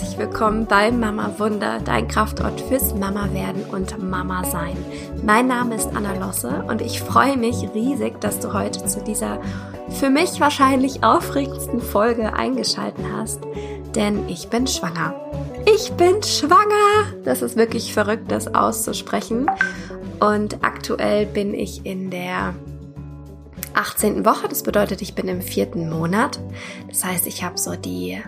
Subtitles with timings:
[0.00, 4.74] herzlich willkommen bei Mama Wunder, dein Kraftort fürs Mama werden und Mama sein.
[5.22, 9.42] Mein Name ist Anna Losse und ich freue mich riesig, dass du heute zu dieser
[9.90, 13.40] für mich wahrscheinlich aufregendsten Folge eingeschalten hast,
[13.94, 15.14] denn ich bin schwanger.
[15.66, 17.12] Ich bin schwanger!
[17.24, 19.50] Das ist wirklich verrückt, das auszusprechen.
[20.18, 22.54] Und aktuell bin ich in der
[23.74, 24.24] 18.
[24.24, 24.48] Woche.
[24.48, 26.38] Das bedeutet, ich bin im vierten Monat.
[26.88, 28.20] Das heißt, ich habe so die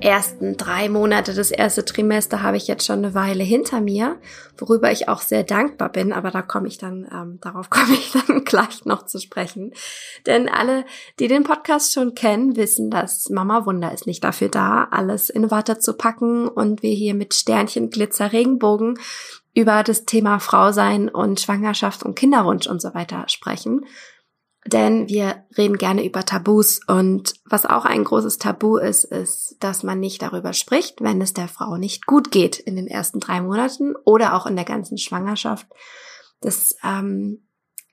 [0.00, 4.16] ersten drei Monate, das erste Trimester habe ich jetzt schon eine Weile hinter mir,
[4.58, 6.12] worüber ich auch sehr dankbar bin.
[6.12, 9.72] Aber da komme ich dann, ähm, darauf komme ich dann gleich noch zu sprechen.
[10.26, 10.84] Denn alle,
[11.18, 15.50] die den Podcast schon kennen, wissen, dass Mama Wunder ist nicht dafür da, alles in
[15.50, 18.98] Watte zu packen und wir hier mit Sternchen, Glitzer, Regenbogen
[19.56, 23.86] über das Thema Frau sein und Schwangerschaft und Kinderwunsch und so weiter sprechen,
[24.66, 29.82] denn wir reden gerne über Tabus und was auch ein großes Tabu ist, ist, dass
[29.82, 33.40] man nicht darüber spricht, wenn es der Frau nicht gut geht in den ersten drei
[33.40, 35.66] Monaten oder auch in der ganzen Schwangerschaft.
[36.40, 37.46] Das, ähm,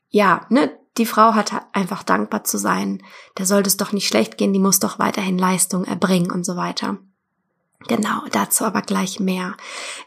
[0.10, 3.02] ja, ne, die Frau hat einfach dankbar zu sein.
[3.36, 6.56] Da sollte es doch nicht schlecht gehen, die muss doch weiterhin Leistung erbringen und so
[6.56, 6.98] weiter.
[7.88, 9.58] Genau, dazu aber gleich mehr.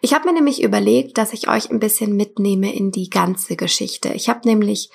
[0.00, 4.10] Ich habe mir nämlich überlegt, dass ich euch ein bisschen mitnehme in die ganze Geschichte.
[4.14, 4.90] Ich habe nämlich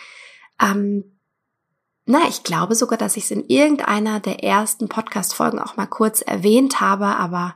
[0.59, 1.03] ähm,
[2.05, 6.21] na, ich glaube sogar, dass ich es in irgendeiner der ersten Podcast-Folgen auch mal kurz
[6.21, 7.55] erwähnt habe, aber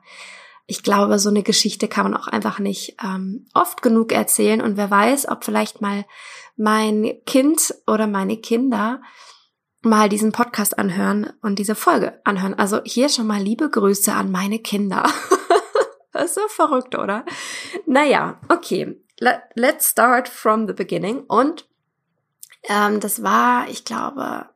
[0.67, 4.61] ich glaube, so eine Geschichte kann man auch einfach nicht ähm, oft genug erzählen.
[4.61, 6.05] Und wer weiß, ob vielleicht mal
[6.57, 9.01] mein Kind oder meine Kinder
[9.81, 12.55] mal diesen Podcast anhören und diese Folge anhören.
[12.55, 15.03] Also hier schon mal liebe Grüße an meine Kinder.
[16.11, 17.25] das ist so verrückt, oder?
[17.85, 18.99] Naja, okay.
[19.55, 21.23] Let's start from the beginning.
[21.27, 21.67] Und
[22.67, 24.49] ähm, das war, ich glaube,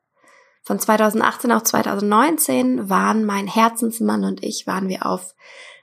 [0.62, 5.36] von 2018 auf 2019 waren mein Herzensmann und ich waren wir auf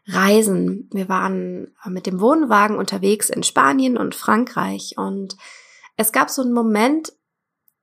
[0.06, 0.88] Reisen.
[0.92, 5.36] Wir waren mit dem Wohnwagen unterwegs in Spanien und Frankreich und
[5.96, 7.12] es gab so einen Moment,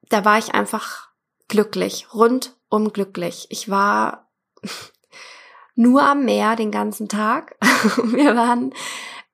[0.09, 1.09] da war ich einfach
[1.47, 3.47] glücklich, rundum glücklich.
[3.49, 4.29] Ich war
[5.75, 7.57] nur am Meer den ganzen Tag.
[8.03, 8.73] Wir waren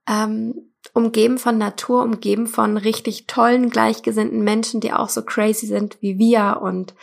[0.07, 5.97] ähm, umgeben von Natur, umgeben von richtig tollen, gleichgesinnten Menschen, die auch so crazy sind
[6.01, 6.93] wie wir und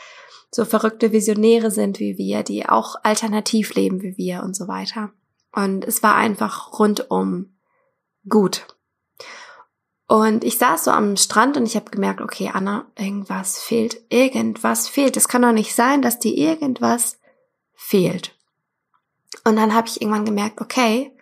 [0.50, 5.10] so verrückte Visionäre sind wie wir, die auch alternativ leben wie wir und so weiter.
[5.52, 7.56] Und es war einfach rundum
[8.28, 8.66] gut.
[10.08, 14.88] Und ich saß so am Strand und ich habe gemerkt, okay, Anna, irgendwas fehlt, irgendwas
[14.88, 15.16] fehlt.
[15.16, 17.18] Es kann doch nicht sein, dass dir irgendwas
[17.74, 18.32] fehlt.
[19.44, 21.15] Und dann habe ich irgendwann gemerkt, okay,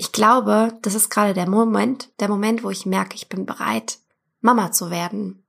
[0.00, 3.98] ich glaube, das ist gerade der Moment, der Moment, wo ich merke, ich bin bereit,
[4.40, 5.44] Mama zu werden.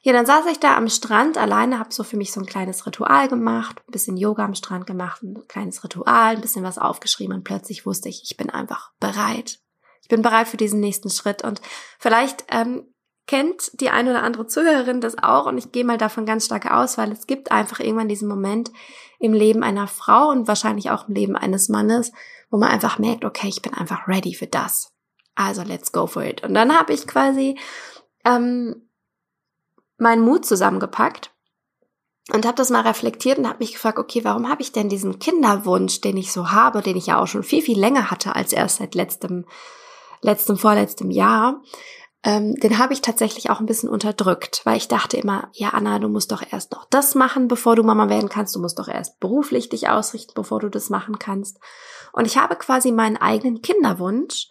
[0.00, 2.86] Ja, dann saß ich da am Strand alleine, habe so für mich so ein kleines
[2.86, 7.36] Ritual gemacht, ein bisschen Yoga am Strand gemacht, ein kleines Ritual, ein bisschen was aufgeschrieben
[7.36, 9.58] und plötzlich wusste ich, ich bin einfach bereit.
[10.00, 11.60] Ich bin bereit für diesen nächsten Schritt und
[11.98, 12.86] vielleicht ähm,
[13.26, 16.70] kennt die eine oder andere Zuhörerin das auch und ich gehe mal davon ganz stark
[16.70, 18.72] aus, weil es gibt einfach irgendwann diesen Moment
[19.18, 22.12] im Leben einer Frau und wahrscheinlich auch im Leben eines Mannes,
[22.52, 24.92] wo man einfach merkt, okay, ich bin einfach ready für das.
[25.34, 26.44] Also let's go for it.
[26.44, 27.58] Und dann habe ich quasi
[28.26, 28.88] ähm,
[29.96, 31.32] meinen Mut zusammengepackt
[32.30, 35.18] und habe das mal reflektiert und habe mich gefragt, okay, warum habe ich denn diesen
[35.18, 38.52] Kinderwunsch, den ich so habe, den ich ja auch schon viel, viel länger hatte als
[38.52, 39.46] erst seit letztem,
[40.20, 41.62] letztem, vorletztem Jahr,
[42.24, 45.98] ähm, den habe ich tatsächlich auch ein bisschen unterdrückt, weil ich dachte immer, ja Anna,
[45.98, 48.88] du musst doch erst noch das machen, bevor du Mama werden kannst, du musst doch
[48.88, 51.58] erst beruflich dich ausrichten, bevor du das machen kannst.
[52.12, 54.48] Und ich habe quasi meinen eigenen Kinderwunsch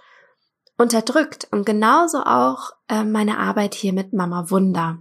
[0.78, 5.00] unterdrückt und genauso auch äh, meine Arbeit hier mit Mama Wunder.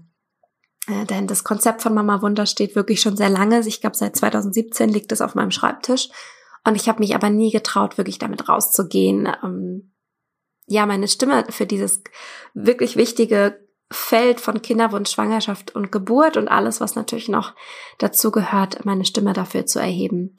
[0.87, 3.61] Äh, denn das Konzept von Mama Wunder steht wirklich schon sehr lange.
[3.66, 6.08] Ich glaube, seit 2017 liegt es auf meinem Schreibtisch.
[6.64, 9.28] Und ich habe mich aber nie getraut, wirklich damit rauszugehen.
[9.43, 9.93] Ähm,
[10.70, 12.00] ja, meine Stimme für dieses
[12.55, 13.58] wirklich wichtige
[13.90, 17.55] Feld von Kinderwunsch, Schwangerschaft und Geburt und alles, was natürlich noch
[17.99, 20.37] dazu gehört, meine Stimme dafür zu erheben.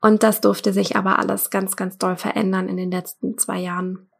[0.00, 4.10] Und das durfte sich aber alles ganz, ganz doll verändern in den letzten zwei Jahren.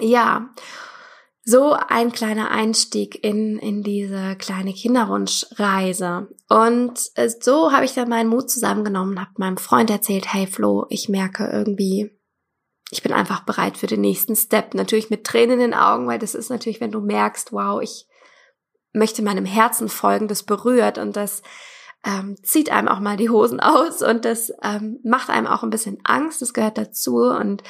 [0.00, 0.50] Ja,
[1.44, 6.28] so ein kleiner Einstieg in, in diese kleine Kinderwunschreise.
[6.48, 10.86] Und äh, so habe ich dann meinen Mut zusammengenommen, habe meinem Freund erzählt, hey Flo,
[10.88, 12.10] ich merke irgendwie,
[12.92, 14.74] ich bin einfach bereit für den nächsten Step.
[14.74, 18.06] Natürlich mit Tränen in den Augen, weil das ist natürlich, wenn du merkst, wow, ich
[18.92, 21.42] möchte meinem Herzen folgen, das berührt und das
[22.04, 25.70] ähm, zieht einem auch mal die Hosen aus und das ähm, macht einem auch ein
[25.70, 27.16] bisschen Angst, das gehört dazu.
[27.16, 27.62] Und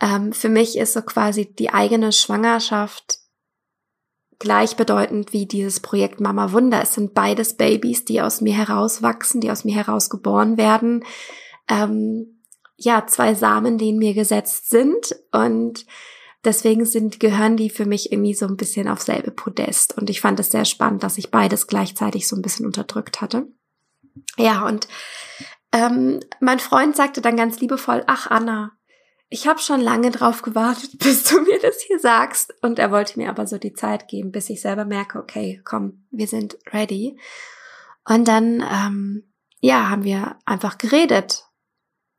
[0.00, 3.18] ähm, für mich ist so quasi die eigene Schwangerschaft
[4.40, 6.82] gleichbedeutend wie dieses Projekt Mama Wunder.
[6.82, 11.04] Es sind beides Babys, die aus mir herauswachsen, die aus mir heraus geboren werden.
[11.68, 12.35] Ähm,
[12.76, 15.86] ja zwei Samen, die in mir gesetzt sind und
[16.44, 19.96] deswegen sind, gehören die für mich irgendwie so ein bisschen auf selbe Podest.
[19.96, 23.48] Und ich fand es sehr spannend, dass ich beides gleichzeitig so ein bisschen unterdrückt hatte.
[24.38, 24.88] Ja, und
[25.72, 28.72] ähm, mein Freund sagte dann ganz liebevoll, ach Anna,
[29.28, 32.54] ich habe schon lange drauf gewartet, bis du mir das hier sagst.
[32.62, 36.06] Und er wollte mir aber so die Zeit geben, bis ich selber merke, okay, komm,
[36.10, 37.18] wir sind ready.
[38.04, 41.45] Und dann, ähm, ja, haben wir einfach geredet,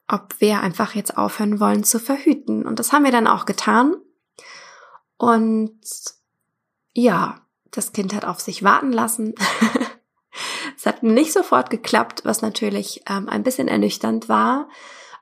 [0.07, 2.65] ob wir einfach jetzt aufhören wollen zu verhüten.
[2.65, 3.95] Und das haben wir dann auch getan.
[5.18, 5.80] Und
[6.94, 9.36] ja, das Kind hat auf sich warten lassen.
[10.77, 14.69] es hat nicht sofort geklappt, was natürlich ähm, ein bisschen ernüchternd war,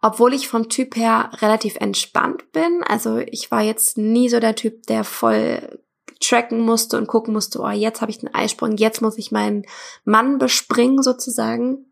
[0.02, 2.84] obwohl ich vom Typ her relativ entspannt bin.
[2.88, 5.80] Also ich war jetzt nie so der Typ, der voll
[6.20, 9.66] tracken musste und gucken musste, oh, jetzt habe ich den Eisprung, jetzt muss ich meinen
[10.04, 11.86] Mann bespringen sozusagen.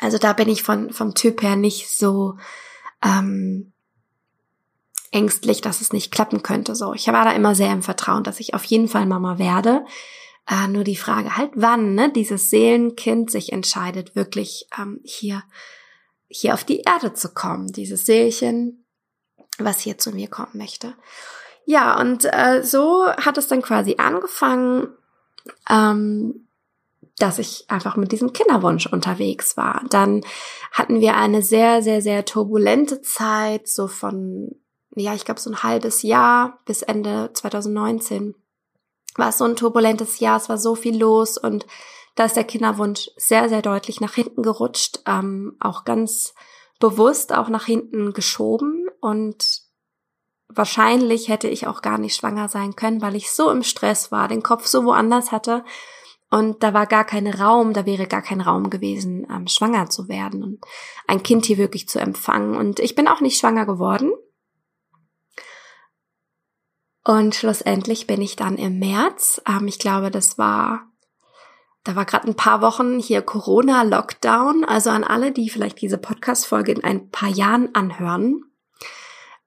[0.00, 2.36] Also da bin ich von vom Typ her nicht so
[3.02, 3.72] ähm,
[5.10, 6.74] ängstlich, dass es nicht klappen könnte.
[6.74, 9.84] So, ich war da immer sehr im Vertrauen, dass ich auf jeden Fall Mama werde.
[10.48, 15.42] Äh, nur die Frage halt, wann ne, dieses Seelenkind sich entscheidet, wirklich ähm, hier
[16.28, 18.84] hier auf die Erde zu kommen, dieses Seelchen,
[19.58, 20.94] was hier zu mir kommen möchte.
[21.64, 24.88] Ja, und äh, so hat es dann quasi angefangen,
[25.68, 26.47] ähm,
[27.18, 29.82] dass ich einfach mit diesem Kinderwunsch unterwegs war.
[29.90, 30.22] Dann
[30.72, 34.54] hatten wir eine sehr, sehr, sehr turbulente Zeit, so von
[35.00, 38.34] ja, ich glaube, so ein halbes Jahr bis Ende 2019
[39.16, 41.66] war es so ein turbulentes Jahr, es war so viel los und
[42.14, 46.34] da ist der Kinderwunsch sehr, sehr deutlich nach hinten gerutscht, ähm, auch ganz
[46.80, 49.62] bewusst auch nach hinten geschoben und
[50.48, 54.28] wahrscheinlich hätte ich auch gar nicht schwanger sein können, weil ich so im Stress war,
[54.28, 55.64] den Kopf so woanders hatte
[56.30, 60.08] und da war gar kein Raum, da wäre gar kein Raum gewesen, ähm, schwanger zu
[60.08, 60.60] werden und
[61.06, 62.54] ein Kind hier wirklich zu empfangen.
[62.54, 64.12] Und ich bin auch nicht schwanger geworden.
[67.02, 70.82] Und schlussendlich bin ich dann im März, ähm, ich glaube, das war,
[71.82, 74.66] da war gerade ein paar Wochen hier Corona-Lockdown.
[74.66, 78.42] Also an alle, die vielleicht diese Podcast-Folge in ein paar Jahren anhören.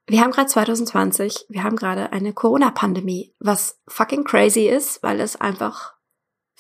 [0.08, 5.36] Wir haben gerade 2020, wir haben gerade eine Corona-Pandemie, was fucking crazy ist, weil es
[5.36, 5.94] einfach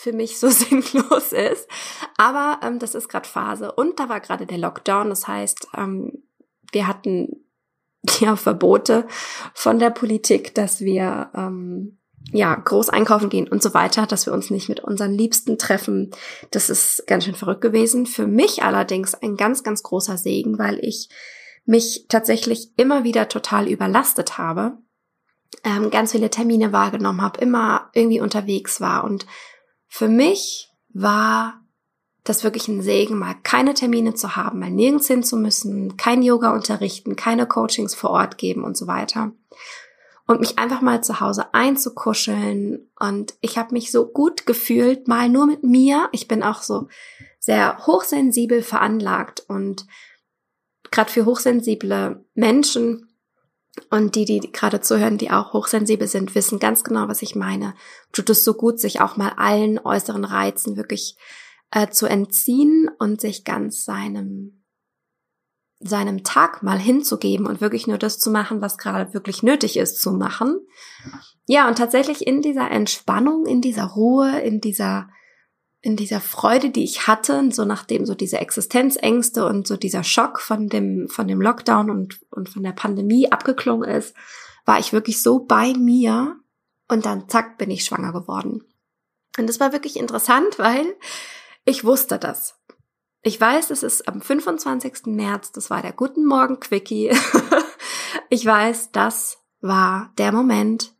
[0.01, 1.67] für mich so sinnlos ist.
[2.17, 3.71] Aber ähm, das ist gerade Phase.
[3.71, 5.09] Und da war gerade der Lockdown.
[5.09, 6.23] Das heißt, ähm,
[6.71, 7.45] wir hatten
[8.19, 9.07] ja, Verbote
[9.53, 11.99] von der Politik, dass wir ähm,
[12.31, 16.11] ja groß einkaufen gehen und so weiter, dass wir uns nicht mit unseren Liebsten treffen.
[16.49, 18.07] Das ist ganz schön verrückt gewesen.
[18.07, 21.09] Für mich allerdings ein ganz, ganz großer Segen, weil ich
[21.65, 24.79] mich tatsächlich immer wieder total überlastet habe,
[25.63, 29.03] ähm, ganz viele Termine wahrgenommen habe, immer irgendwie unterwegs war.
[29.03, 29.27] Und
[29.93, 31.59] für mich war
[32.23, 36.23] das wirklich ein Segen, mal keine Termine zu haben, mal nirgends hin zu müssen, kein
[36.23, 39.33] Yoga unterrichten, keine Coachings vor Ort geben und so weiter.
[40.27, 42.89] Und mich einfach mal zu Hause einzukuscheln.
[42.97, 46.07] Und ich habe mich so gut gefühlt, mal nur mit mir.
[46.13, 46.87] Ich bin auch so
[47.39, 49.87] sehr hochsensibel veranlagt und
[50.89, 53.10] gerade für hochsensible Menschen
[53.89, 57.73] und die, die gerade zuhören, die auch hochsensibel sind, wissen ganz genau, was ich meine.
[58.11, 61.17] Tut es so gut, sich auch mal allen äußeren Reizen wirklich
[61.71, 64.57] äh, zu entziehen und sich ganz seinem
[65.83, 69.99] seinem Tag mal hinzugeben und wirklich nur das zu machen, was gerade wirklich nötig ist
[69.99, 70.59] zu machen.
[71.47, 75.09] Ja, und tatsächlich in dieser Entspannung, in dieser Ruhe, in dieser
[75.81, 80.39] in dieser Freude, die ich hatte, so nachdem so diese Existenzängste und so dieser Schock
[80.39, 84.15] von dem von dem Lockdown und und von der Pandemie abgeklungen ist,
[84.65, 86.39] war ich wirklich so bei mir
[86.87, 88.63] und dann zack bin ich schwanger geworden.
[89.37, 90.95] Und das war wirklich interessant, weil
[91.65, 92.55] ich wusste das.
[93.23, 95.05] Ich weiß, es ist am 25.
[95.05, 97.11] März, das war der Guten Morgen Quickie.
[98.29, 100.90] ich weiß, das war der Moment,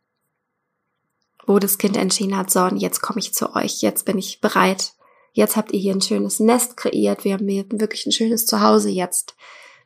[1.52, 4.42] wo das Kind entschieden hat, so, und jetzt komme ich zu euch, jetzt bin ich
[4.42, 4.94] bereit.
[5.34, 8.90] Jetzt habt ihr hier ein schönes Nest kreiert, wir haben hier wirklich ein schönes Zuhause
[8.90, 9.36] jetzt.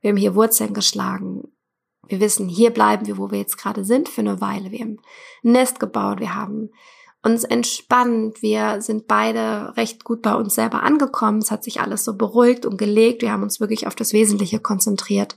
[0.02, 1.52] Wir haben hier Wurzeln geschlagen.
[2.08, 4.72] Wir wissen, hier bleiben wir, wo wir jetzt gerade sind, für eine Weile.
[4.72, 5.00] Wir haben
[5.44, 6.70] ein Nest gebaut, wir haben
[7.24, 8.44] uns entspannt.
[8.44, 11.40] Wir sind beide recht gut bei uns selber angekommen.
[11.40, 13.24] Es hat sich alles so beruhigt und gelegt.
[13.24, 15.36] Wir haben uns wirklich auf das Wesentliche konzentriert.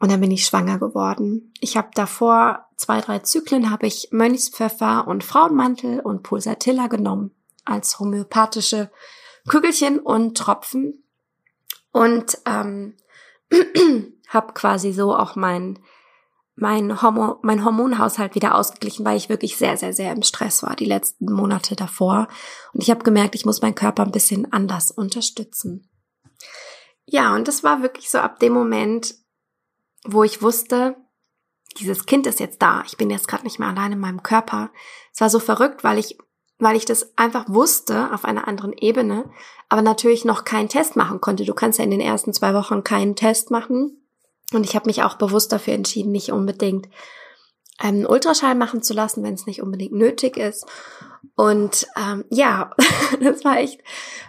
[0.00, 1.52] Und dann bin ich schwanger geworden.
[1.60, 7.32] Ich habe davor zwei, drei Zyklen habe ich Mönchspfeffer und Frauenmantel und Pulsatilla genommen
[7.64, 8.90] als homöopathische
[9.48, 11.04] Kügelchen und Tropfen
[11.90, 12.96] und ähm,
[14.28, 15.78] habe quasi so auch mein
[16.60, 20.74] mein, Hormon, mein Hormonhaushalt wieder ausgeglichen, weil ich wirklich sehr, sehr, sehr im Stress war
[20.74, 22.26] die letzten Monate davor.
[22.72, 25.88] Und ich habe gemerkt, ich muss meinen Körper ein bisschen anders unterstützen.
[27.06, 29.14] Ja, und das war wirklich so ab dem Moment,
[30.04, 30.96] wo ich wusste,
[31.78, 32.82] dieses Kind ist jetzt da.
[32.86, 34.70] Ich bin jetzt gerade nicht mehr allein in meinem Körper.
[35.12, 36.18] Es war so verrückt, weil ich,
[36.58, 39.30] weil ich das einfach wusste auf einer anderen Ebene,
[39.68, 41.44] aber natürlich noch keinen Test machen konnte.
[41.44, 44.02] Du kannst ja in den ersten zwei Wochen keinen Test machen.
[44.52, 46.88] Und ich habe mich auch bewusst dafür entschieden, nicht unbedingt
[47.76, 50.66] einen Ultraschall machen zu lassen, wenn es nicht unbedingt nötig ist.
[51.36, 52.70] Und ähm, ja,
[53.20, 53.80] das war echt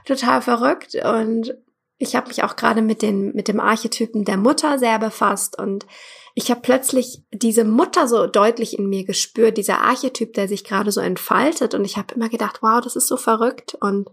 [0.05, 0.95] total verrückt.
[0.95, 1.55] Und
[1.99, 5.59] ich habe mich auch gerade mit, den, mit dem Archetypen der Mutter sehr befasst.
[5.59, 5.85] Und
[6.33, 10.93] ich habe plötzlich diese Mutter so deutlich in mir gespürt, dieser Archetyp, der sich gerade
[10.93, 11.73] so entfaltet.
[11.75, 13.75] Und ich habe immer gedacht, wow, das ist so verrückt.
[13.81, 14.09] Und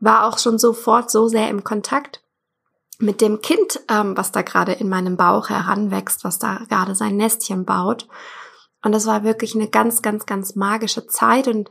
[0.00, 2.22] war auch schon sofort so sehr im Kontakt
[2.98, 7.16] mit dem Kind, ähm, was da gerade in meinem Bauch heranwächst, was da gerade sein
[7.16, 8.08] Nestchen baut.
[8.82, 11.48] Und das war wirklich eine ganz, ganz, ganz magische Zeit.
[11.48, 11.70] Und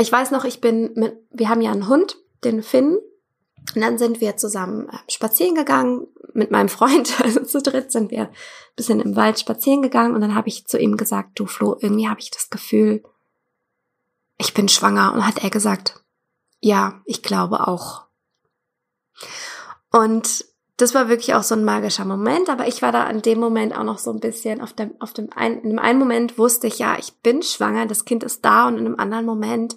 [0.00, 2.98] ich weiß noch, ich bin mit, wir haben ja einen Hund, den Finn.
[3.74, 7.14] Und dann sind wir zusammen äh, spazieren gegangen mit meinem Freund.
[7.22, 8.34] Also zu dritt sind wir ein
[8.76, 10.14] bisschen im Wald spazieren gegangen.
[10.14, 13.02] Und dann habe ich zu ihm gesagt, du Flo, irgendwie habe ich das Gefühl,
[14.38, 15.12] ich bin schwanger.
[15.14, 16.02] Und hat er gesagt,
[16.60, 18.04] ja, ich glaube auch.
[19.90, 20.44] Und
[20.78, 23.76] das war wirklich auch so ein magischer Moment, aber ich war da an dem Moment
[23.76, 26.68] auch noch so ein bisschen auf dem, auf dem einen, in dem einen Moment wusste
[26.68, 29.76] ich, ja, ich bin schwanger, das Kind ist da und in einem anderen Moment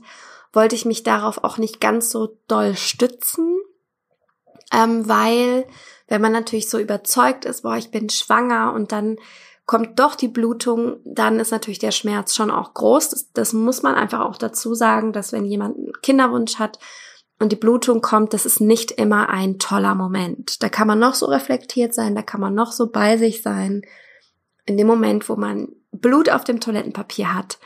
[0.54, 3.58] wollte ich mich darauf auch nicht ganz so doll stützen,
[4.72, 5.66] ähm, weil
[6.08, 9.18] wenn man natürlich so überzeugt ist, boah, ich bin schwanger und dann
[9.66, 13.10] kommt doch die Blutung, dann ist natürlich der Schmerz schon auch groß.
[13.10, 16.80] Das, das muss man einfach auch dazu sagen, dass wenn jemand einen Kinderwunsch hat,
[17.42, 20.62] und die Blutung kommt, das ist nicht immer ein toller Moment.
[20.62, 23.82] Da kann man noch so reflektiert sein, da kann man noch so bei sich sein.
[24.66, 27.58] In dem Moment, wo man Blut auf dem Toilettenpapier hat,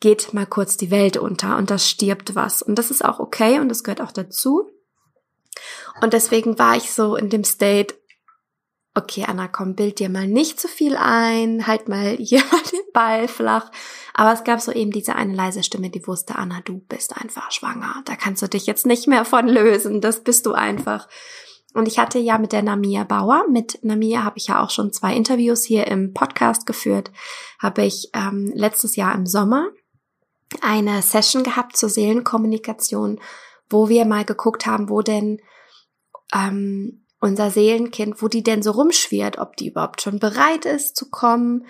[0.00, 2.60] geht mal kurz die Welt unter und das stirbt was.
[2.60, 4.68] Und das ist auch okay und das gehört auch dazu.
[6.00, 7.94] Und deswegen war ich so in dem State,
[8.94, 12.92] okay, Anna, komm, bild dir mal nicht zu viel ein, halt mal hier mal den
[12.92, 13.70] Ball flach.
[14.14, 17.52] Aber es gab so eben diese eine leise Stimme, die wusste, Anna, du bist einfach
[17.52, 18.02] schwanger.
[18.04, 20.00] Da kannst du dich jetzt nicht mehr von lösen.
[20.00, 21.08] Das bist du einfach.
[21.74, 24.92] Und ich hatte ja mit der Namia Bauer, mit Namia habe ich ja auch schon
[24.92, 27.12] zwei Interviews hier im Podcast geführt,
[27.60, 29.68] habe ich ähm, letztes Jahr im Sommer
[30.62, 33.20] eine Session gehabt zur Seelenkommunikation,
[33.68, 35.40] wo wir mal geguckt haben, wo denn
[36.34, 41.10] ähm, unser Seelenkind, wo die denn so rumschwirrt, ob die überhaupt schon bereit ist zu
[41.10, 41.66] kommen,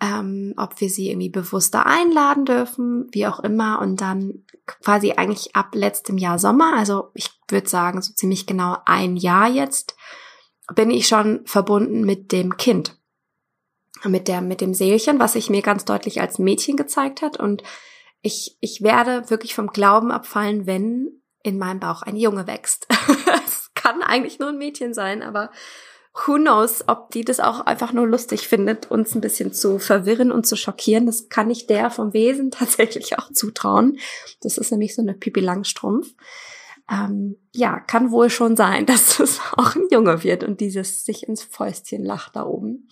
[0.00, 3.80] ähm, ob wir sie irgendwie bewusster einladen dürfen, wie auch immer.
[3.80, 8.76] Und dann quasi eigentlich ab letztem Jahr Sommer, also ich würde sagen so ziemlich genau
[8.84, 9.96] ein Jahr jetzt,
[10.74, 12.98] bin ich schon verbunden mit dem Kind,
[14.04, 17.38] mit der, mit dem Seelchen, was sich mir ganz deutlich als Mädchen gezeigt hat.
[17.38, 17.62] Und
[18.20, 22.88] ich, ich werde wirklich vom Glauben abfallen, wenn in meinem Bauch ein Junge wächst.
[23.86, 25.52] Kann eigentlich nur ein Mädchen sein, aber
[26.12, 30.32] who knows, ob die das auch einfach nur lustig findet, uns ein bisschen zu verwirren
[30.32, 31.06] und zu schockieren.
[31.06, 33.98] Das kann ich der vom Wesen tatsächlich auch zutrauen.
[34.40, 36.14] Das ist nämlich so eine Pipi Langstrumpf.
[36.90, 41.28] Ähm, ja, kann wohl schon sein, dass es auch ein Junge wird und dieses sich
[41.28, 42.88] ins Fäustchen lacht da oben.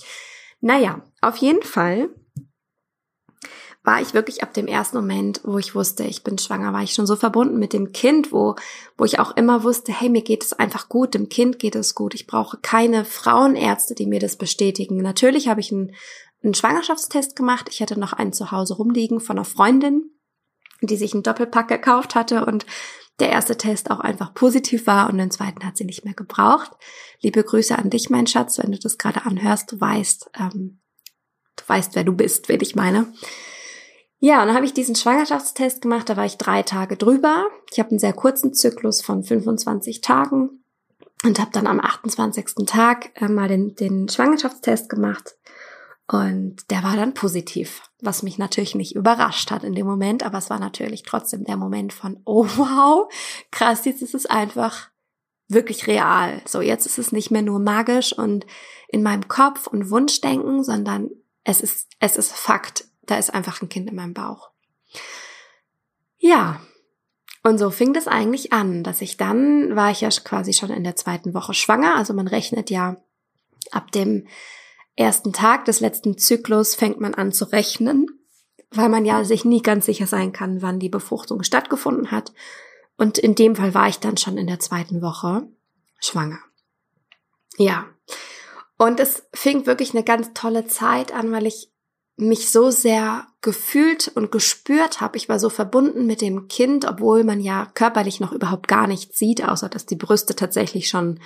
[0.60, 2.08] Naja, auf jeden Fall
[3.84, 6.94] war ich wirklich ab dem ersten Moment, wo ich wusste, ich bin schwanger, war ich
[6.94, 8.56] schon so verbunden mit dem Kind, wo,
[8.96, 11.94] wo ich auch immer wusste, hey, mir geht es einfach gut, dem Kind geht es
[11.94, 12.14] gut.
[12.14, 14.96] Ich brauche keine Frauenärzte, die mir das bestätigen.
[14.96, 15.94] Natürlich habe ich einen,
[16.42, 17.68] einen Schwangerschaftstest gemacht.
[17.70, 20.10] Ich hatte noch einen zu Hause rumliegen von einer Freundin,
[20.80, 22.64] die sich einen Doppelpack gekauft hatte und
[23.20, 26.70] der erste Test auch einfach positiv war und den zweiten hat sie nicht mehr gebraucht.
[27.20, 30.80] Liebe Grüße an dich, mein Schatz, wenn du das gerade anhörst, du weißt, ähm,
[31.56, 33.12] du weißt, wer du bist, wen ich meine.
[34.24, 37.44] Ja, und dann habe ich diesen Schwangerschaftstest gemacht, da war ich drei Tage drüber.
[37.70, 40.64] Ich habe einen sehr kurzen Zyklus von 25 Tagen
[41.24, 42.64] und habe dann am 28.
[42.64, 45.36] Tag äh, mal den, den Schwangerschaftstest gemacht.
[46.08, 50.38] Und der war dann positiv, was mich natürlich nicht überrascht hat in dem Moment, aber
[50.38, 53.12] es war natürlich trotzdem der Moment von, oh wow,
[53.50, 54.88] krass, jetzt ist es einfach
[55.48, 56.40] wirklich real.
[56.46, 58.46] So, jetzt ist es nicht mehr nur magisch und
[58.88, 61.10] in meinem Kopf und Wunschdenken, sondern
[61.44, 64.50] es ist, es ist Fakt da ist einfach ein Kind in meinem Bauch.
[66.18, 66.60] Ja,
[67.42, 70.84] und so fing das eigentlich an, dass ich dann, war ich ja quasi schon in
[70.84, 72.96] der zweiten Woche schwanger, also man rechnet ja
[73.70, 74.26] ab dem
[74.96, 78.06] ersten Tag des letzten Zyklus fängt man an zu rechnen,
[78.70, 82.32] weil man ja sich nie ganz sicher sein kann, wann die Befruchtung stattgefunden hat.
[82.96, 85.48] Und in dem Fall war ich dann schon in der zweiten Woche
[85.98, 86.38] schwanger.
[87.56, 87.86] Ja.
[88.78, 91.72] Und es fing wirklich eine ganz tolle Zeit an, weil ich
[92.16, 95.16] mich so sehr gefühlt und gespürt habe.
[95.16, 99.18] Ich war so verbunden mit dem Kind, obwohl man ja körperlich noch überhaupt gar nichts
[99.18, 101.20] sieht, außer dass die Brüste tatsächlich schon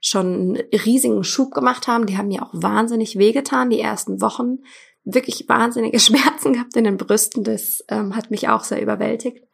[0.00, 2.06] schon einen riesigen Schub gemacht haben.
[2.06, 4.58] Die haben mir auch wahnsinnig wehgetan, die ersten Wochen.
[5.04, 7.44] Wirklich wahnsinnige Schmerzen gehabt in den Brüsten.
[7.44, 9.44] Das ähm, hat mich auch sehr überwältigt.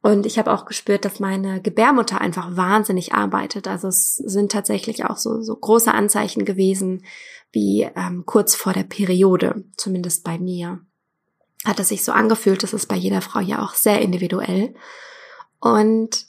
[0.00, 3.66] Und ich habe auch gespürt, dass meine Gebärmutter einfach wahnsinnig arbeitet.
[3.66, 7.04] Also es sind tatsächlich auch so, so große Anzeichen gewesen,
[7.52, 10.80] wie ähm, kurz vor der Periode, zumindest bei mir.
[11.64, 14.74] Hat es sich so angefühlt, das ist bei jeder Frau ja auch sehr individuell.
[15.60, 16.26] Und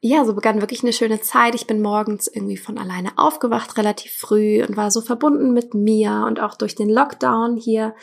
[0.00, 1.54] ja, so begann wirklich eine schöne Zeit.
[1.54, 6.24] Ich bin morgens irgendwie von alleine aufgewacht, relativ früh und war so verbunden mit mir
[6.26, 7.94] und auch durch den Lockdown hier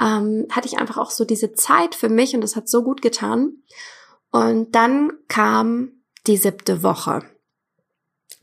[0.00, 3.02] ähm, hatte ich einfach auch so diese Zeit für mich und das hat so gut
[3.02, 3.58] getan.
[4.30, 5.92] Und dann kam
[6.26, 7.22] die siebte Woche.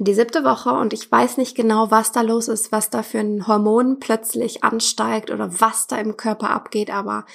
[0.03, 3.20] Die siebte Woche und ich weiß nicht genau, was da los ist, was da für
[3.20, 7.27] ein Hormon plötzlich ansteigt oder was da im Körper abgeht, aber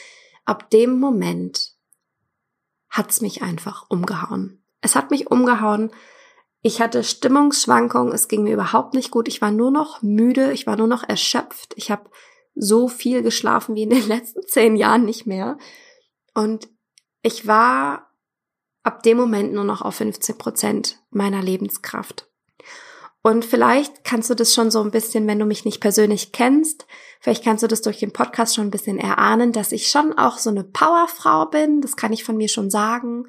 [0.45, 1.75] ab dem Moment
[2.91, 4.65] hat's mich einfach umgehauen.
[4.81, 5.93] Es hat mich umgehauen.
[6.61, 9.29] Ich hatte Stimmungsschwankungen, es ging mir überhaupt nicht gut.
[9.29, 11.73] Ich war nur noch müde, ich war nur noch erschöpft.
[11.77, 12.11] Ich habe
[12.57, 15.57] so viel geschlafen wie in den letzten zehn Jahren nicht mehr.
[16.35, 16.69] Und
[17.23, 18.11] ich war
[18.83, 22.29] ab dem Moment nur noch auf 15 Prozent meiner Lebenskraft.
[23.27, 26.87] Und vielleicht kannst du das schon so ein bisschen, wenn du mich nicht persönlich kennst,
[27.19, 30.39] vielleicht kannst du das durch den Podcast schon ein bisschen erahnen, dass ich schon auch
[30.39, 31.81] so eine Powerfrau bin.
[31.81, 33.27] Das kann ich von mir schon sagen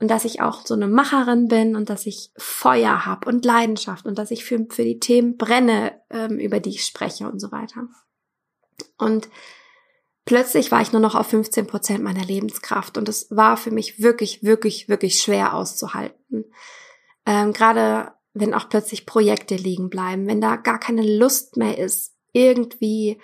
[0.00, 4.06] und dass ich auch so eine Macherin bin und dass ich Feuer habe und Leidenschaft
[4.06, 7.52] und dass ich für, für die Themen brenne, ähm, über die ich spreche und so
[7.52, 7.86] weiter.
[8.96, 9.28] Und
[10.24, 14.00] plötzlich war ich nur noch auf 15 Prozent meiner Lebenskraft und es war für mich
[14.00, 16.46] wirklich, wirklich, wirklich schwer auszuhalten.
[17.26, 22.14] Ähm, Gerade wenn auch plötzlich Projekte liegen bleiben, wenn da gar keine Lust mehr ist,
[22.32, 23.20] irgendwie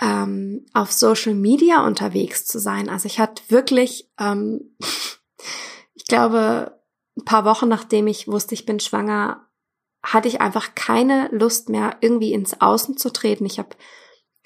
[0.00, 2.88] ähm, auf Social Media unterwegs zu sein.
[2.88, 4.76] Also ich hatte wirklich ähm,
[5.94, 6.80] ich glaube,
[7.16, 9.46] ein paar Wochen nachdem ich wusste, ich bin schwanger,
[10.02, 13.46] hatte ich einfach keine Lust mehr, irgendwie ins Außen zu treten.
[13.46, 13.70] Ich habe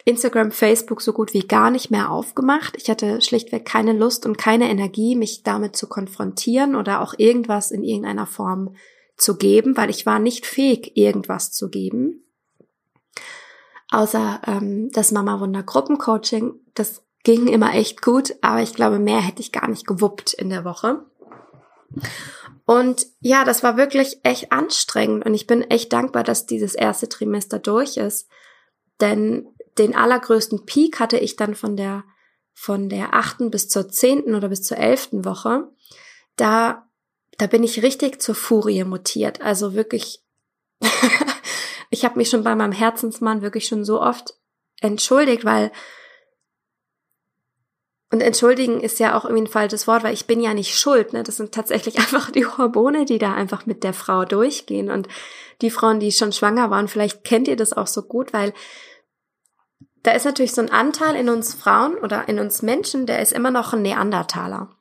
[0.07, 2.77] Instagram, Facebook so gut wie gar nicht mehr aufgemacht.
[2.79, 7.71] Ich hatte schlichtweg keine Lust und keine Energie, mich damit zu konfrontieren oder auch irgendwas
[7.71, 8.75] in irgendeiner Form
[9.20, 12.24] zu geben, weil ich war nicht fähig, irgendwas zu geben.
[13.90, 19.20] Außer ähm, das Mama Wunder Gruppencoaching, das ging immer echt gut, aber ich glaube, mehr
[19.20, 21.04] hätte ich gar nicht gewuppt in der Woche.
[22.64, 27.09] Und ja, das war wirklich echt anstrengend und ich bin echt dankbar, dass dieses erste
[27.09, 28.28] Trimester durch ist.
[29.00, 32.04] Denn den allergrößten Peak hatte ich dann von der,
[32.54, 35.68] von der achten bis zur zehnten oder bis zur elften Woche.
[36.37, 36.88] Da,
[37.40, 39.40] da bin ich richtig zur Furie mutiert.
[39.40, 40.22] Also wirklich,
[41.90, 44.35] ich habe mich schon bei meinem Herzensmann wirklich schon so oft
[44.81, 45.72] entschuldigt, weil
[48.12, 51.12] und entschuldigen ist ja auch irgendwie ein falsches Wort, weil ich bin ja nicht schuld.
[51.12, 51.22] Ne?
[51.22, 54.90] Das sind tatsächlich einfach die Hormone, die da einfach mit der Frau durchgehen.
[54.90, 55.09] Und
[55.62, 58.53] die Frauen, die schon schwanger waren, vielleicht kennt ihr das auch so gut, weil
[60.03, 63.33] da ist natürlich so ein Anteil in uns Frauen oder in uns Menschen, der ist
[63.33, 64.76] immer noch ein Neandertaler.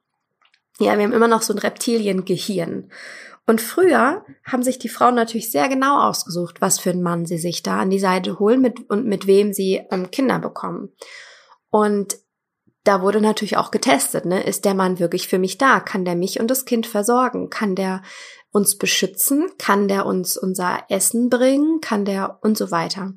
[0.79, 2.89] Ja, wir haben immer noch so ein Reptiliengehirn.
[3.45, 7.39] Und früher haben sich die Frauen natürlich sehr genau ausgesucht, was für einen Mann sie
[7.39, 10.93] sich da an die Seite holen mit, und mit wem sie ähm, Kinder bekommen.
[11.69, 12.17] Und
[12.83, 14.41] da wurde natürlich auch getestet, ne?
[14.43, 15.79] Ist der Mann wirklich für mich da?
[15.79, 17.49] Kann der mich und das Kind versorgen?
[17.49, 18.03] Kann der
[18.51, 19.49] uns beschützen?
[19.57, 21.81] Kann der uns unser Essen bringen?
[21.81, 23.13] Kann der und so weiter?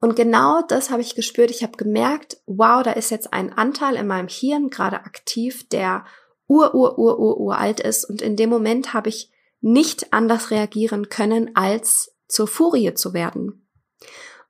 [0.00, 1.50] Und genau das habe ich gespürt.
[1.50, 6.04] Ich habe gemerkt, wow, da ist jetzt ein Anteil in meinem Hirn gerade aktiv, der
[6.46, 8.04] ur, ur, ur, ur, uralt ist.
[8.04, 9.30] Und in dem Moment habe ich
[9.60, 13.68] nicht anders reagieren können, als zur Furie zu werden.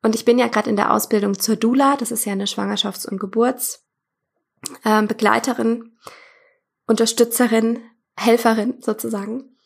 [0.03, 1.97] Und ich bin ja gerade in der Ausbildung zur Dula.
[1.97, 3.87] Das ist ja eine Schwangerschafts- und Geburts-
[4.85, 5.97] äh, Begleiterin,
[6.87, 7.83] Unterstützerin,
[8.17, 9.57] Helferin sozusagen.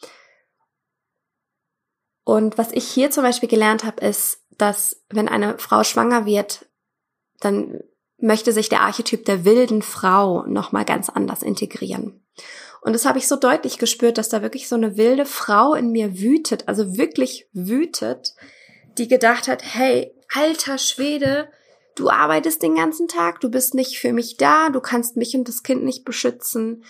[2.25, 6.67] Und was ich hier zum Beispiel gelernt habe, ist, dass wenn eine Frau schwanger wird,
[7.41, 7.81] dann
[8.21, 12.23] möchte sich der Archetyp der wilden Frau nochmal ganz anders integrieren.
[12.83, 15.91] Und das habe ich so deutlich gespürt, dass da wirklich so eine wilde Frau in
[15.91, 18.35] mir wütet, also wirklich wütet,
[18.99, 21.51] die gedacht hat, hey, alter Schwede,
[21.95, 25.49] du arbeitest den ganzen Tag, du bist nicht für mich da, du kannst mich und
[25.49, 26.85] das Kind nicht beschützen.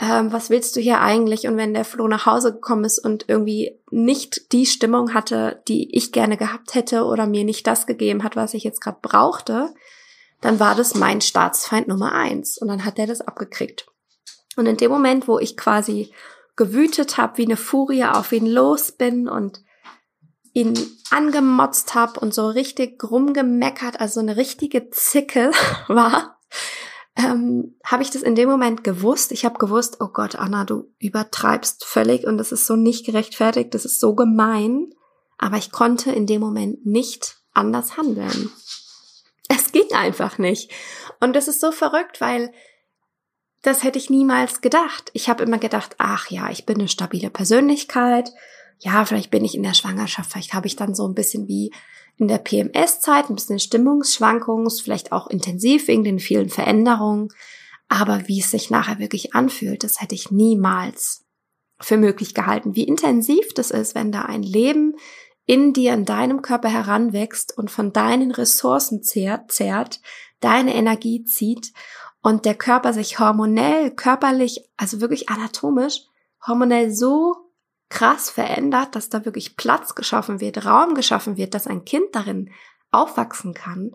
[0.00, 1.46] Ähm, was willst du hier eigentlich?
[1.46, 5.94] Und wenn der Flo nach Hause gekommen ist und irgendwie nicht die Stimmung hatte, die
[5.94, 9.72] ich gerne gehabt hätte oder mir nicht das gegeben hat, was ich jetzt gerade brauchte,
[10.40, 12.58] dann war das mein Staatsfeind Nummer eins.
[12.58, 13.86] Und dann hat der das abgekriegt.
[14.56, 16.12] Und in dem Moment, wo ich quasi
[16.56, 19.62] gewütet habe, wie eine Furie auf ihn los bin und
[20.52, 20.74] ihn
[21.10, 25.50] angemotzt habe und so richtig rumgemeckert, also eine richtige Zicke
[25.88, 26.38] war,
[27.16, 29.32] ähm, habe ich das in dem Moment gewusst.
[29.32, 33.74] Ich habe gewusst, oh Gott, Anna, du übertreibst völlig und das ist so nicht gerechtfertigt,
[33.74, 34.90] das ist so gemein.
[35.38, 38.50] Aber ich konnte in dem Moment nicht anders handeln.
[39.48, 40.70] Es ging einfach nicht.
[41.20, 42.52] Und das ist so verrückt, weil
[43.62, 45.10] das hätte ich niemals gedacht.
[45.14, 48.30] Ich habe immer gedacht, ach ja, ich bin eine stabile Persönlichkeit.
[48.78, 51.72] Ja, vielleicht bin ich in der Schwangerschaft, vielleicht habe ich dann so ein bisschen wie
[52.16, 57.28] in der PMS-Zeit, ein bisschen Stimmungsschwankungen, vielleicht auch intensiv wegen den vielen Veränderungen.
[57.88, 61.24] Aber wie es sich nachher wirklich anfühlt, das hätte ich niemals
[61.80, 62.76] für möglich gehalten.
[62.76, 64.96] Wie intensiv das ist, wenn da ein Leben
[65.46, 70.00] in dir, in deinem Körper heranwächst und von deinen Ressourcen zehrt, zehrt,
[70.40, 71.72] deine Energie zieht
[72.22, 76.02] und der Körper sich hormonell, körperlich, also wirklich anatomisch,
[76.46, 77.36] hormonell so
[77.90, 82.50] krass verändert, dass da wirklich Platz geschaffen wird, Raum geschaffen wird, dass ein Kind darin
[82.90, 83.94] aufwachsen kann.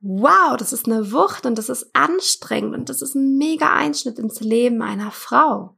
[0.00, 4.18] Wow, das ist eine Wucht und das ist anstrengend und das ist ein mega Einschnitt
[4.18, 5.76] ins Leben einer Frau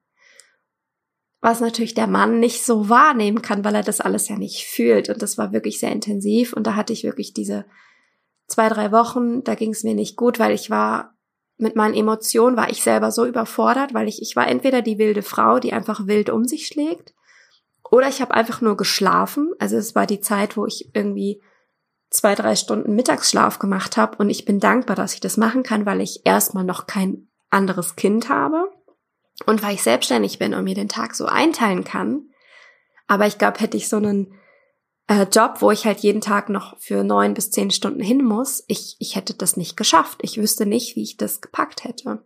[1.41, 5.09] was natürlich der Mann nicht so wahrnehmen kann, weil er das alles ja nicht fühlt.
[5.09, 6.53] Und das war wirklich sehr intensiv.
[6.53, 7.67] Und da hatte ich wirklich diese
[8.49, 11.15] zwei, drei Wochen, da ging es mir nicht gut, weil ich war
[11.59, 15.23] mit meinen Emotionen, war ich selber so überfordert, weil ich, ich war entweder die wilde
[15.23, 17.15] Frau, die einfach wild um sich schlägt,
[17.91, 19.53] oder ich habe einfach nur geschlafen.
[19.59, 21.41] Also es war die Zeit, wo ich irgendwie
[22.11, 24.19] zwei, drei Stunden Mittagsschlaf gemacht habe.
[24.19, 27.97] Und ich bin dankbar, dass ich das machen kann, weil ich erstmal noch kein anderes
[27.97, 28.69] Kind habe.
[29.45, 32.31] Und weil ich selbstständig bin und mir den Tag so einteilen kann,
[33.07, 34.35] aber ich glaube, hätte ich so einen
[35.09, 38.65] äh, Job, wo ich halt jeden Tag noch für neun bis zehn Stunden hin muss,
[38.67, 40.19] ich, ich hätte das nicht geschafft.
[40.23, 42.25] Ich wüsste nicht, wie ich das gepackt hätte.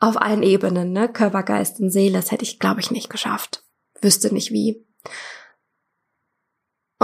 [0.00, 1.10] Auf allen Ebenen, ne?
[1.10, 3.64] Körper, Geist und Seele, das hätte ich, glaube ich, nicht geschafft.
[4.02, 4.86] Wüsste nicht wie.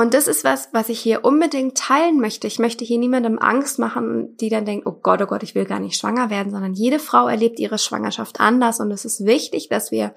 [0.00, 2.46] Und das ist was, was ich hier unbedingt teilen möchte.
[2.46, 5.66] Ich möchte hier niemandem Angst machen, die dann denkt, oh Gott, oh Gott, ich will
[5.66, 8.80] gar nicht schwanger werden, sondern jede Frau erlebt ihre Schwangerschaft anders.
[8.80, 10.14] Und es ist wichtig, dass wir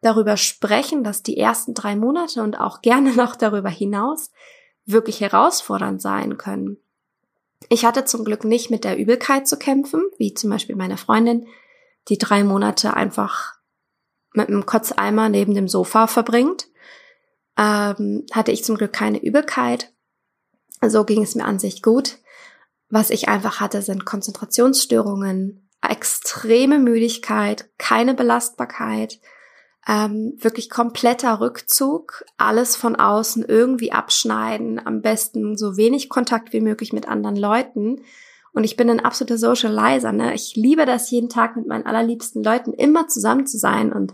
[0.00, 4.32] darüber sprechen, dass die ersten drei Monate und auch gerne noch darüber hinaus
[4.86, 6.78] wirklich herausfordernd sein können.
[7.68, 11.46] Ich hatte zum Glück nicht mit der Übelkeit zu kämpfen, wie zum Beispiel meine Freundin,
[12.08, 13.54] die drei Monate einfach
[14.34, 16.66] mit einem Kotzeimer neben dem Sofa verbringt
[17.58, 19.92] ähm, hatte ich zum Glück keine Übelkeit.
[20.80, 22.18] So ging es mir an sich gut.
[22.88, 29.20] Was ich einfach hatte, sind Konzentrationsstörungen, extreme Müdigkeit, keine Belastbarkeit,
[29.88, 36.60] ähm, wirklich kompletter Rückzug, alles von außen irgendwie abschneiden, am besten so wenig Kontakt wie
[36.60, 38.02] möglich mit anderen Leuten.
[38.52, 40.12] Und ich bin ein absoluter Socializer.
[40.12, 40.34] Ne?
[40.34, 44.12] Ich liebe das jeden Tag mit meinen allerliebsten Leuten immer zusammen zu sein und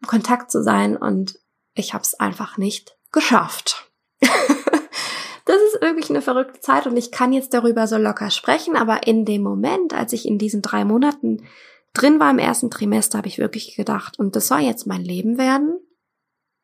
[0.00, 0.96] im Kontakt zu sein.
[0.96, 1.39] Und
[1.74, 3.90] ich habe es einfach nicht geschafft.
[4.20, 9.06] das ist wirklich eine verrückte Zeit und ich kann jetzt darüber so locker sprechen, aber
[9.06, 11.46] in dem Moment, als ich in diesen drei Monaten
[11.92, 15.38] drin war im ersten Trimester, habe ich wirklich gedacht, und das soll jetzt mein Leben
[15.38, 15.78] werden?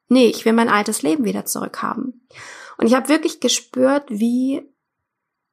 [0.08, 2.28] Nee, ich will mein altes Leben wieder zurückhaben.
[2.78, 4.62] Und ich habe wirklich gespürt, wie,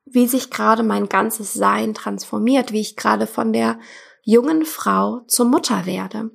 [0.05, 3.79] wie sich gerade mein ganzes Sein transformiert, wie ich gerade von der
[4.21, 6.29] jungen Frau zur Mutter werde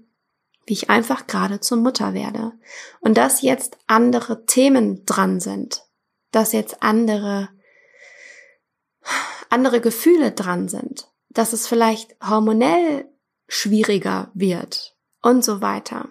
[0.68, 2.52] wie ich einfach gerade zur Mutter werde.
[3.00, 5.84] Und dass jetzt andere Themen dran sind,
[6.30, 7.48] dass jetzt andere,
[9.48, 13.08] andere Gefühle dran sind, dass es vielleicht hormonell
[13.46, 16.08] schwieriger wird und so weiter.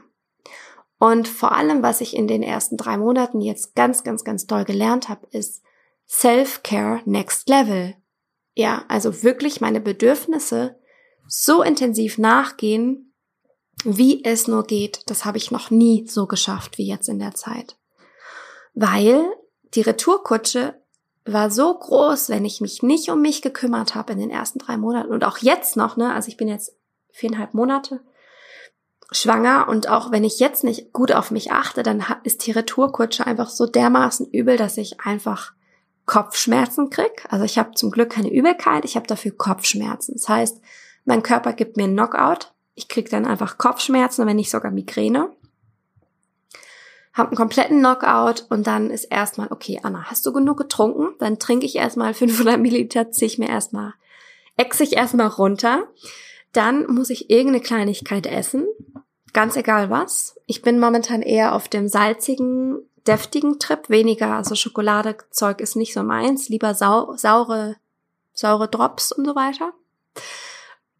[0.97, 4.65] Und vor allem, was ich in den ersten drei Monaten jetzt ganz, ganz, ganz toll
[4.65, 5.61] gelernt habe, ist
[6.09, 7.95] Self-Care Next Level.
[8.55, 10.79] Ja, also wirklich meine Bedürfnisse
[11.27, 13.06] so intensiv nachgehen,
[13.83, 15.01] wie es nur geht.
[15.07, 17.77] Das habe ich noch nie so geschafft wie jetzt in der Zeit.
[18.73, 19.25] Weil
[19.73, 20.75] die Retourkutsche
[21.25, 24.77] war so groß, wenn ich mich nicht um mich gekümmert habe in den ersten drei
[24.77, 26.75] Monaten und auch jetzt noch, ne, also ich bin jetzt
[27.11, 28.01] viereinhalb Monate
[29.11, 33.25] schwanger und auch wenn ich jetzt nicht gut auf mich achte, dann ist die Retourkutsche
[33.25, 35.53] einfach so dermaßen übel, dass ich einfach
[36.05, 37.25] Kopfschmerzen krieg.
[37.29, 40.13] Also ich habe zum Glück keine Übelkeit, ich habe dafür Kopfschmerzen.
[40.15, 40.61] Das heißt,
[41.05, 45.31] mein Körper gibt mir einen Knockout ich krieg dann einfach Kopfschmerzen, wenn nicht sogar Migräne.
[47.11, 51.15] Hab einen kompletten Knockout und dann ist erstmal, okay, Anna, hast du genug getrunken?
[51.17, 53.95] Dann trinke ich erstmal 500 Milliliter, zieh ich mir erstmal,
[54.57, 55.87] ex ich erstmal runter.
[56.53, 58.67] Dann muss ich irgendeine Kleinigkeit essen.
[59.33, 60.39] Ganz egal was.
[60.45, 63.89] Ich bin momentan eher auf dem salzigen, deftigen Trip.
[63.89, 66.47] Weniger, also Schokoladezeug ist nicht so meins.
[66.47, 67.77] Lieber sau saure,
[68.33, 69.73] saure Drops und so weiter.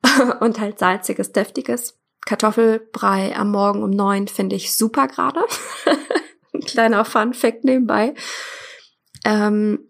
[0.39, 1.99] und halt salziges, deftiges.
[2.25, 5.41] Kartoffelbrei am Morgen um neun finde ich super gerade.
[6.53, 8.15] Ein kleiner Fun Fact nebenbei.
[9.23, 9.87] Ähm,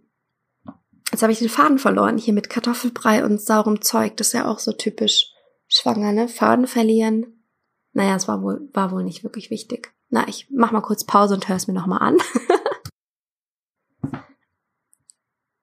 [1.11, 4.17] Jetzt habe ich den Faden verloren, hier mit Kartoffelbrei und saurem Zeug.
[4.17, 5.31] Das ist ja auch so typisch
[5.67, 6.27] schwanger, ne?
[6.27, 7.43] Faden verlieren.
[7.93, 9.93] Naja, es war wohl, war wohl nicht wirklich wichtig.
[10.09, 12.17] Na, ich mach mal kurz Pause und höre es mir nochmal an.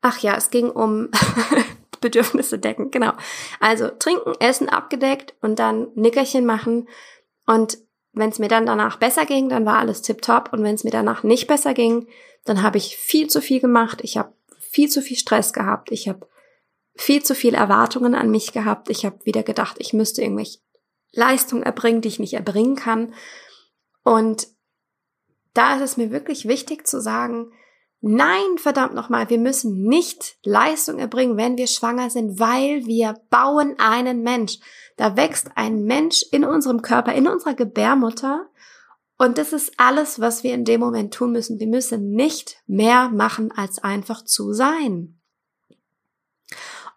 [0.01, 1.11] Ach ja, es ging um
[2.05, 3.13] Bedürfnisse decken, genau.
[3.61, 6.89] Also trinken, essen abgedeckt und dann Nickerchen machen.
[7.47, 7.79] Und
[8.13, 10.53] wenn es mir dann danach besser ging, dann war alles tipptopp.
[10.53, 12.07] Und wenn es mir danach nicht besser ging,
[12.45, 14.01] dann habe ich viel zu viel gemacht.
[14.03, 15.91] Ich habe viel zu viel Stress gehabt.
[15.91, 16.29] Ich habe
[16.95, 18.91] viel zu viel Erwartungen an mich gehabt.
[18.91, 20.59] Ich habe wieder gedacht, ich müsste irgendwelche
[21.13, 23.15] Leistungen erbringen, die ich nicht erbringen kann.
[24.03, 24.49] Und
[25.55, 27.51] da ist es mir wirklich wichtig zu sagen,
[28.07, 33.77] Nein, verdammt nochmal, wir müssen nicht Leistung erbringen, wenn wir schwanger sind, weil wir bauen
[33.79, 34.59] einen Mensch.
[34.99, 38.47] Da wächst ein Mensch in unserem Körper, in unserer Gebärmutter.
[39.17, 41.59] Und das ist alles, was wir in dem Moment tun müssen.
[41.61, 45.19] Wir müssen nicht mehr machen, als einfach zu sein.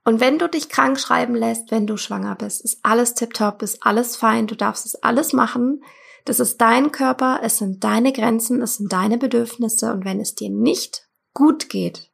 [0.04, 3.82] Und wenn du dich krank schreiben lässt, wenn du schwanger bist, ist alles tipptopp, ist
[3.82, 5.82] alles fein, du darfst es alles machen.
[6.28, 10.36] Das ist dein Körper, es sind deine Grenzen, es sind deine Bedürfnisse und wenn es
[10.36, 12.12] dir nicht gut geht,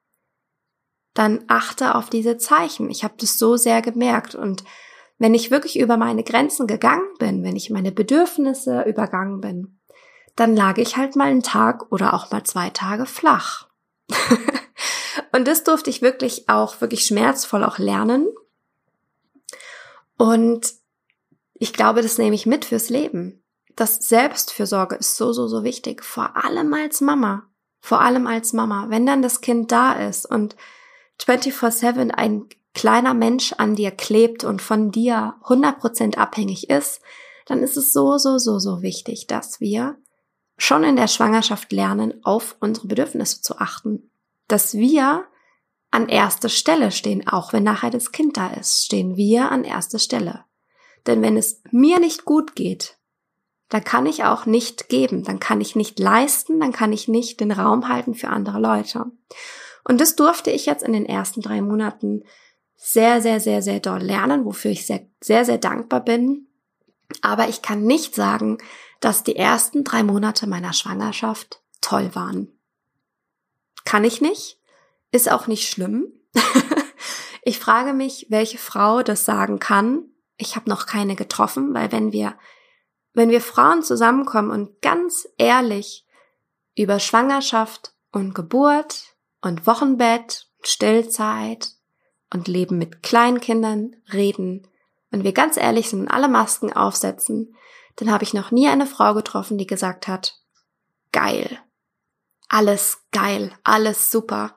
[1.15, 2.91] dann achte auf diese Zeichen.
[2.91, 4.63] Ich habe das so sehr gemerkt und
[5.17, 9.79] wenn ich wirklich über meine Grenzen gegangen bin, wenn ich meine Bedürfnisse übergangen bin,
[10.35, 13.67] dann lag ich halt mal einen Tag oder auch mal zwei Tage flach.
[15.31, 18.27] und das durfte ich wirklich auch wirklich schmerzvoll auch lernen.
[20.19, 20.71] Und
[21.55, 23.42] ich glaube, das nehme ich mit fürs Leben
[23.75, 26.03] das Selbstfürsorge ist so, so, so wichtig.
[26.03, 27.43] Vor allem als Mama.
[27.81, 28.85] Vor allem als Mama.
[28.89, 30.55] Wenn dann das Kind da ist und
[31.19, 37.01] 24-7 ein kleiner Mensch an dir klebt und von dir 100% abhängig ist,
[37.45, 39.97] dann ist es so, so, so, so wichtig, dass wir
[40.57, 44.09] schon in der Schwangerschaft lernen, auf unsere Bedürfnisse zu achten.
[44.47, 45.25] Dass wir
[45.91, 49.99] an erster Stelle stehen, auch wenn nachher das Kind da ist, stehen wir an erster
[49.99, 50.45] Stelle.
[51.05, 52.97] Denn wenn es mir nicht gut geht,
[53.73, 57.39] dann kann ich auch nicht geben, dann kann ich nicht leisten, dann kann ich nicht
[57.39, 59.05] den Raum halten für andere Leute.
[59.83, 62.23] Und das durfte ich jetzt in den ersten drei Monaten
[62.75, 66.49] sehr, sehr, sehr, sehr doll lernen, wofür ich sehr, sehr, sehr dankbar bin.
[67.23, 68.59] Aber ich kann nicht sagen,
[68.99, 72.49] dass die ersten drei Monate meiner Schwangerschaft toll waren.
[73.85, 74.59] Kann ich nicht,
[75.11, 76.13] ist auch nicht schlimm.
[77.41, 80.11] ich frage mich, welche Frau das sagen kann.
[80.37, 82.35] Ich habe noch keine getroffen, weil wenn wir
[83.13, 86.05] wenn wir Frauen zusammenkommen und ganz ehrlich
[86.75, 91.71] über Schwangerschaft und Geburt und Wochenbett, Stillzeit
[92.33, 94.67] und Leben mit Kleinkindern reden,
[95.11, 97.55] wenn wir ganz ehrlich sind und alle Masken aufsetzen,
[97.97, 100.39] dann habe ich noch nie eine Frau getroffen, die gesagt hat,
[101.11, 101.59] geil,
[102.49, 104.55] alles geil, alles super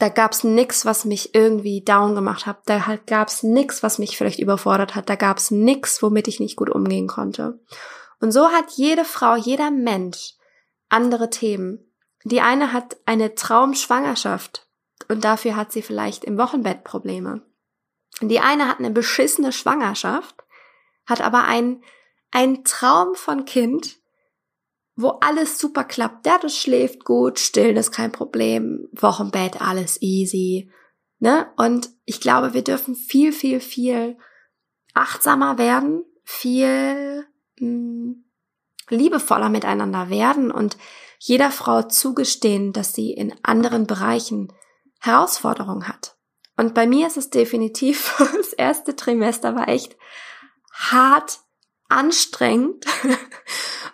[0.00, 2.62] da gab's nix, was mich irgendwie down gemacht hat.
[2.66, 5.10] Da halt gab's nix, was mich vielleicht überfordert hat.
[5.10, 7.60] Da gab's nix, womit ich nicht gut umgehen konnte.
[8.18, 10.34] Und so hat jede Frau, jeder Mensch
[10.88, 11.92] andere Themen.
[12.24, 14.66] Die eine hat eine Traumschwangerschaft
[15.08, 17.42] und dafür hat sie vielleicht im Wochenbett Probleme.
[18.22, 20.34] Die eine hat eine beschissene Schwangerschaft,
[21.06, 21.82] hat aber ein,
[22.30, 23.99] ein Traum von Kind
[25.00, 26.26] wo alles super klappt.
[26.26, 30.70] Der das schläft gut, stillen ist kein Problem, Wochenbett, alles easy.
[31.18, 31.50] Ne?
[31.56, 34.16] Und ich glaube, wir dürfen viel, viel, viel
[34.94, 37.26] achtsamer werden, viel
[37.58, 38.24] mh, hm,
[38.88, 40.76] liebevoller miteinander werden und
[41.18, 44.52] jeder Frau zugestehen, dass sie in anderen Bereichen
[45.00, 46.16] Herausforderungen hat.
[46.56, 49.96] Und bei mir ist es definitiv, das erste Trimester war echt
[50.72, 51.40] hart
[51.88, 52.84] anstrengend.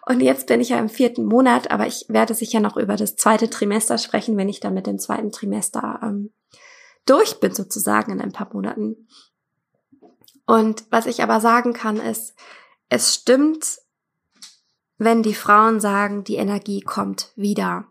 [0.09, 3.17] Und jetzt bin ich ja im vierten Monat, aber ich werde sicher noch über das
[3.17, 6.33] zweite Trimester sprechen, wenn ich dann mit dem zweiten Trimester ähm,
[7.07, 9.09] durch bin, sozusagen in ein paar Monaten.
[10.47, 12.37] Und was ich aber sagen kann, ist,
[12.89, 13.81] es stimmt,
[14.97, 17.87] wenn die Frauen sagen, die Energie kommt wieder.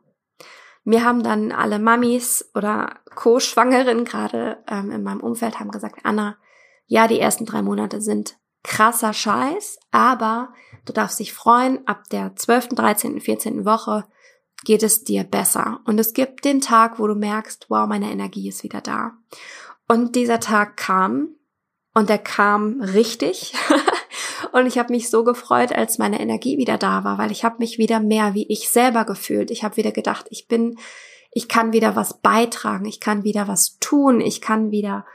[0.85, 6.37] Mir haben dann alle Mamis oder Co-Schwangeren gerade ähm, in meinem Umfeld haben gesagt, Anna,
[6.87, 10.53] ja, die ersten drei Monate sind krasser Scheiß, aber
[10.85, 13.65] du darfst dich freuen, ab der 12., 13., 14.
[13.65, 14.05] Woche
[14.63, 15.81] geht es dir besser.
[15.85, 19.13] Und es gibt den Tag, wo du merkst, wow, meine Energie ist wieder da.
[19.87, 21.29] Und dieser Tag kam
[21.93, 23.53] und der kam richtig.
[24.51, 27.57] und ich habe mich so gefreut, als meine Energie wieder da war, weil ich habe
[27.59, 29.51] mich wieder mehr wie ich selber gefühlt.
[29.51, 30.77] Ich habe wieder gedacht, ich bin,
[31.31, 35.05] ich kann wieder was beitragen, ich kann wieder was tun, ich kann wieder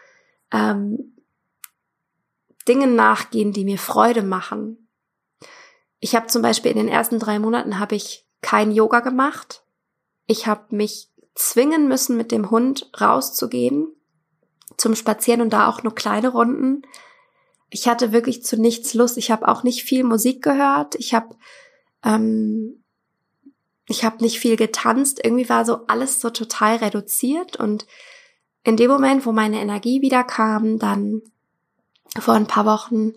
[0.52, 1.16] ähm,
[2.68, 4.89] Dingen nachgehen, die mir Freude machen.
[6.00, 9.62] Ich habe zum Beispiel in den ersten drei Monaten habe ich kein Yoga gemacht.
[10.26, 13.88] Ich habe mich zwingen müssen, mit dem Hund rauszugehen
[14.76, 16.82] zum Spazieren und da auch nur kleine Runden.
[17.68, 19.18] Ich hatte wirklich zu nichts Lust.
[19.18, 20.94] Ich habe auch nicht viel Musik gehört.
[20.96, 21.36] Ich habe
[22.02, 22.82] ähm,
[23.86, 25.20] ich habe nicht viel getanzt.
[25.22, 27.86] Irgendwie war so alles so total reduziert und
[28.62, 31.22] in dem Moment, wo meine Energie wieder kam, dann
[32.18, 33.14] vor ein paar Wochen,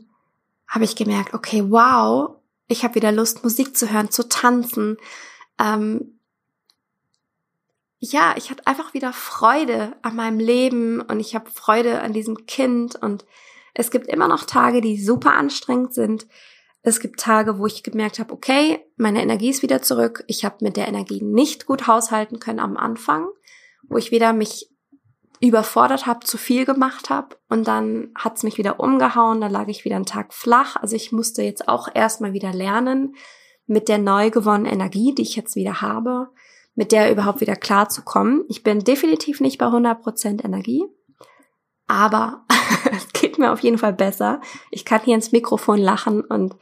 [0.68, 4.98] habe ich gemerkt, okay, wow, ich habe wieder Lust, Musik zu hören, zu tanzen.
[5.60, 6.20] Ähm,
[8.00, 12.46] ja, ich hatte einfach wieder Freude an meinem Leben und ich habe Freude an diesem
[12.46, 13.26] Kind und
[13.74, 16.28] es gibt immer noch Tage, die super anstrengend sind.
[16.82, 20.26] Es gibt Tage, wo ich gemerkt habe, okay, meine Energie ist wieder zurück.
[20.28, 23.30] Ich habe mit der Energie nicht gut haushalten können am Anfang,
[23.84, 24.70] wo ich wieder mich
[25.48, 29.84] überfordert habe, zu viel gemacht habe und dann hat's mich wieder umgehauen, da lag ich
[29.84, 30.78] wieder einen Tag flach.
[30.78, 33.16] Also ich musste jetzt auch erstmal wieder lernen,
[33.66, 36.30] mit der neu gewonnenen Energie, die ich jetzt wieder habe,
[36.76, 38.46] mit der überhaupt wieder klar zu kommen.
[38.48, 40.86] Ich bin definitiv nicht bei 100% Energie,
[41.88, 42.46] aber
[42.92, 44.40] es geht mir auf jeden Fall besser.
[44.72, 46.56] Ich kann hier ins Mikrofon lachen und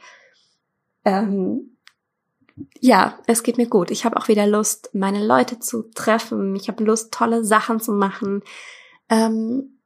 [1.04, 1.71] ähm,
[2.80, 3.90] ja, es geht mir gut.
[3.90, 6.54] Ich habe auch wieder Lust, meine Leute zu treffen.
[6.56, 8.42] Ich habe Lust, tolle Sachen zu machen.
[9.08, 9.78] Ähm,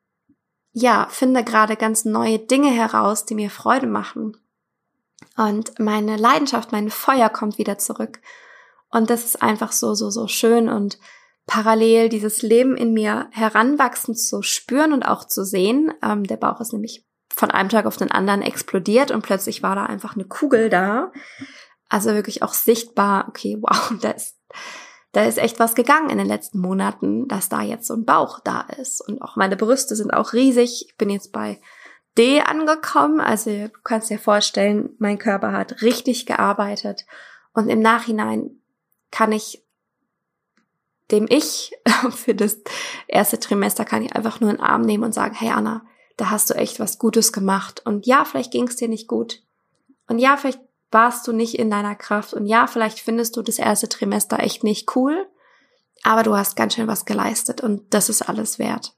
[0.73, 4.37] ja, finde gerade ganz neue Dinge heraus, die mir Freude machen.
[5.37, 8.21] Und meine Leidenschaft, mein Feuer kommt wieder zurück.
[8.91, 10.99] Und das ist einfach so, so, so schön und
[11.47, 15.93] parallel dieses Leben in mir heranwachsen zu spüren und auch zu sehen.
[16.03, 19.77] Ähm, der Bauch ist nämlich von einem Tag auf den anderen explodiert und plötzlich war
[19.77, 21.13] da einfach eine Kugel da.
[21.89, 24.37] Also wirklich auch sichtbar, okay, wow, da ist,
[25.13, 28.41] da ist echt was gegangen in den letzten Monaten, dass da jetzt so ein Bauch
[28.41, 29.01] da ist.
[29.01, 30.87] Und auch meine Brüste sind auch riesig.
[30.89, 31.61] Ich bin jetzt bei
[32.19, 33.21] D angekommen.
[33.21, 37.07] Also du kannst dir vorstellen, mein Körper hat richtig gearbeitet.
[37.53, 38.61] Und im Nachhinein
[39.11, 39.63] kann ich
[41.11, 41.73] dem ich
[42.11, 42.59] für das
[43.07, 46.51] erste Trimester kann ich einfach nur einen Arm nehmen und sagen, hey Anna, da hast
[46.51, 47.83] du echt was Gutes gemacht.
[47.85, 49.43] Und ja, vielleicht ging es dir nicht gut.
[50.09, 52.33] Und ja, vielleicht warst du nicht in deiner Kraft.
[52.35, 55.27] Und ja, vielleicht findest du das erste Trimester echt nicht cool.
[56.03, 58.95] Aber du hast ganz schön was geleistet und das ist alles wert.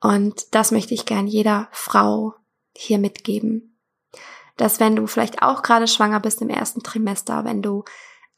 [0.00, 2.34] Und das möchte ich gern jeder Frau
[2.76, 3.78] hier mitgeben.
[4.56, 7.84] Dass wenn du vielleicht auch gerade schwanger bist im ersten Trimester, wenn du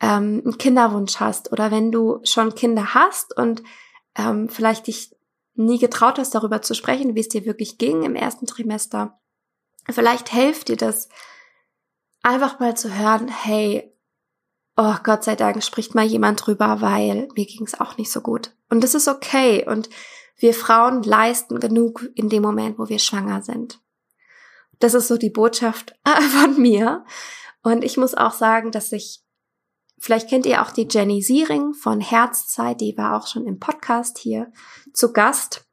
[0.01, 3.63] ähm, einen Kinderwunsch hast oder wenn du schon Kinder hast und
[4.17, 5.15] ähm, vielleicht dich
[5.55, 9.19] nie getraut hast, darüber zu sprechen, wie es dir wirklich ging im ersten Trimester,
[9.89, 11.09] vielleicht hilft dir das,
[12.27, 13.93] einfach mal zu hören, hey,
[14.77, 18.21] oh Gott sei Dank spricht mal jemand drüber, weil mir ging es auch nicht so
[18.21, 18.55] gut.
[18.69, 19.65] Und das ist okay.
[19.67, 19.89] Und
[20.37, 23.81] wir Frauen leisten genug in dem Moment, wo wir schwanger sind.
[24.81, 25.95] Das ist so die Botschaft
[26.41, 27.05] von mir.
[27.63, 29.23] Und ich muss auch sagen, dass ich
[29.99, 34.19] Vielleicht kennt ihr auch die Jenny Siering von Herzzeit, die war auch schon im Podcast
[34.19, 34.53] hier
[34.93, 35.67] zu Gast.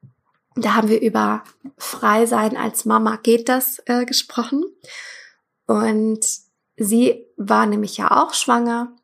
[0.55, 1.43] Da haben wir über
[1.77, 4.63] Frei sein als Mama geht das äh, gesprochen.
[5.65, 6.25] Und
[6.77, 8.95] sie war nämlich ja auch schwanger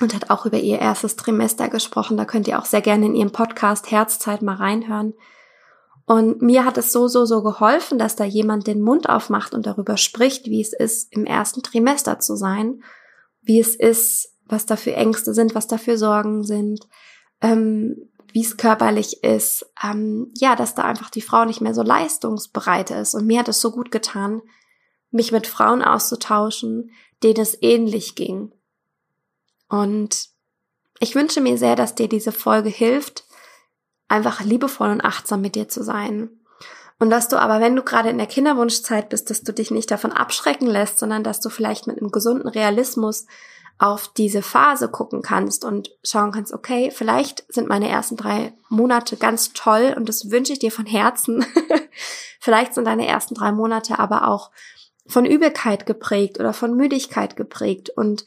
[0.00, 2.16] und hat auch über ihr erstes Trimester gesprochen.
[2.16, 5.14] Da könnt ihr auch sehr gerne in ihrem Podcast Herzzeit mal reinhören.
[6.04, 9.66] Und mir hat es so, so, so geholfen, dass da jemand den Mund aufmacht und
[9.66, 12.82] darüber spricht, wie es ist, im ersten Trimester zu sein,
[13.40, 16.88] wie es ist, was da für Ängste sind, was da für Sorgen sind,
[17.40, 21.82] ähm, wie es körperlich ist, ähm, ja, dass da einfach die Frau nicht mehr so
[21.82, 23.14] leistungsbereit ist.
[23.14, 24.42] Und mir hat es so gut getan,
[25.12, 26.90] mich mit Frauen auszutauschen,
[27.22, 28.52] denen es ähnlich ging.
[29.68, 30.28] Und
[30.98, 33.24] ich wünsche mir sehr, dass dir diese Folge hilft,
[34.08, 36.30] einfach liebevoll und achtsam mit dir zu sein.
[36.98, 39.90] Und dass du aber, wenn du gerade in der Kinderwunschzeit bist, dass du dich nicht
[39.90, 43.26] davon abschrecken lässt, sondern dass du vielleicht mit einem gesunden Realismus
[43.78, 49.16] auf diese Phase gucken kannst und schauen kannst, okay, vielleicht sind meine ersten drei Monate
[49.16, 51.44] ganz toll und das wünsche ich dir von Herzen.
[52.38, 54.52] vielleicht sind deine ersten drei Monate aber auch
[55.06, 58.24] von Übelkeit geprägt oder von Müdigkeit geprägt und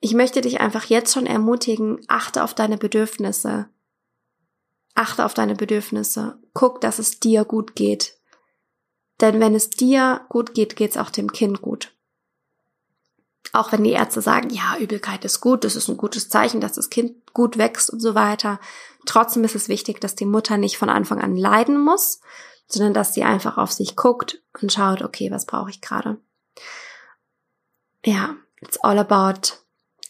[0.00, 3.68] ich möchte dich einfach jetzt schon ermutigen, achte auf deine Bedürfnisse.
[4.94, 6.38] Achte auf deine Bedürfnisse.
[6.54, 8.16] Guck, dass es dir gut geht.
[9.20, 11.92] Denn wenn es dir gut geht, geht es auch dem Kind gut.
[13.52, 16.72] Auch wenn die Ärzte sagen, ja, Übelkeit ist gut, das ist ein gutes Zeichen, dass
[16.72, 18.60] das Kind gut wächst und so weiter.
[19.06, 22.20] Trotzdem ist es wichtig, dass die Mutter nicht von Anfang an leiden muss,
[22.68, 26.18] sondern dass sie einfach auf sich guckt und schaut, okay, was brauche ich gerade?
[28.04, 29.54] Ja, it's all about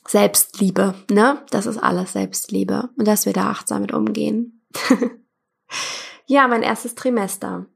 [0.07, 1.45] Selbstliebe, ne?
[1.51, 4.65] Das ist alles Selbstliebe und dass wir da achtsam mit umgehen.
[6.27, 7.67] ja, mein erstes Trimester.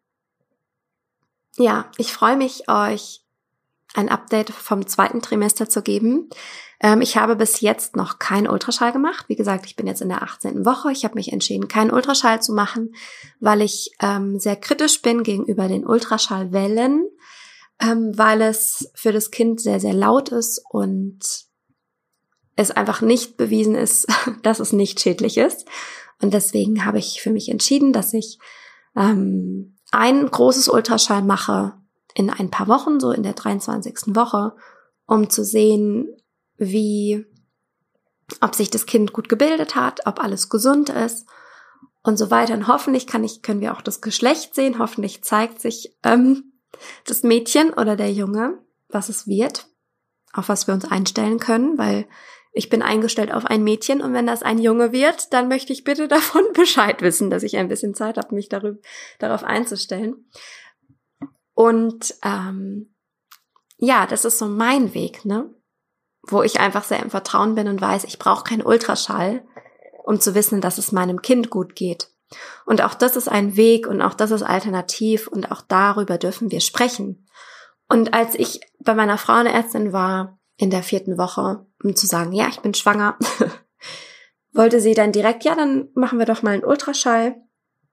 [1.57, 3.22] Ja, ich freue mich, euch
[3.95, 6.31] ein Update vom zweiten Trimester zu geben.
[6.81, 9.27] Ähm, ich habe bis jetzt noch keinen Ultraschall gemacht.
[9.29, 10.65] Wie gesagt, ich bin jetzt in der 18.
[10.65, 10.93] Woche.
[10.93, 12.95] Ich habe mich entschieden, keinen Ultraschall zu machen,
[13.41, 17.07] weil ich ähm, sehr kritisch bin gegenüber den Ultraschallwellen,
[17.81, 21.21] ähm, weil es für das Kind sehr, sehr laut ist und
[22.57, 24.07] es einfach nicht bewiesen ist,
[24.43, 25.67] dass es nicht schädlich ist.
[26.21, 28.39] Und deswegen habe ich für mich entschieden, dass ich
[28.97, 31.75] ähm, ein großes Ultraschall mache
[32.15, 34.15] in ein paar Wochen, so in der 23.
[34.15, 34.55] Woche,
[35.07, 36.09] um zu sehen,
[36.57, 37.25] wie,
[38.41, 41.27] ob sich das Kind gut gebildet hat, ob alles gesund ist
[42.03, 42.55] und so weiter.
[42.55, 44.79] Und hoffentlich kann ich, können wir auch das Geschlecht sehen.
[44.79, 46.53] Hoffentlich zeigt sich ähm,
[47.07, 48.59] das Mädchen oder der Junge,
[48.89, 49.69] was es wird,
[50.33, 52.07] auf was wir uns einstellen können, weil
[52.55, 55.85] ich bin eingestellt auf ein Mädchen und wenn das ein Junge wird, dann möchte ich
[55.85, 58.79] bitte davon Bescheid wissen, dass ich ein bisschen Zeit habe, mich darüber,
[59.19, 60.27] darauf einzustellen.
[61.55, 62.95] Und ähm,
[63.77, 65.55] ja, das ist so mein Weg, ne?
[66.23, 69.45] Wo ich einfach sehr im Vertrauen bin und weiß, ich brauche keinen Ultraschall,
[70.05, 72.09] um zu wissen, dass es meinem Kind gut geht.
[72.65, 76.51] Und auch das ist ein Weg und auch das ist alternativ und auch darüber dürfen
[76.51, 77.27] wir sprechen.
[77.89, 82.49] Und als ich bei meiner Frauenärztin war in der vierten Woche, um zu sagen, ja,
[82.49, 83.19] ich bin schwanger,
[84.53, 87.37] wollte sie dann direkt, ja, dann machen wir doch mal einen Ultraschall.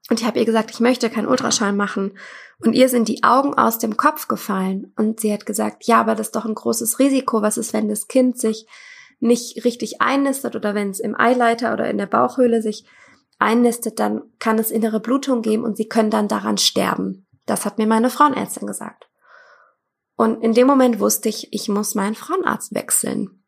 [0.10, 2.18] Und ich habe ihr gesagt, ich möchte keinen Ultraschall machen.
[2.62, 4.92] Und ihr sind die Augen aus dem Kopf gefallen.
[4.98, 7.42] Und sie hat gesagt, ja, aber das ist doch ein großes Risiko.
[7.42, 8.68] Was ist, wenn das Kind sich
[9.20, 12.86] nicht richtig einnistet oder wenn es im Eileiter oder in der Bauchhöhle sich
[13.38, 17.26] einnistet, dann kann es innere Blutung geben und sie können dann daran sterben.
[17.46, 19.10] Das hat mir meine Frauenärztin gesagt.
[20.16, 23.44] Und in dem Moment wusste ich, ich muss meinen Frauenarzt wechseln.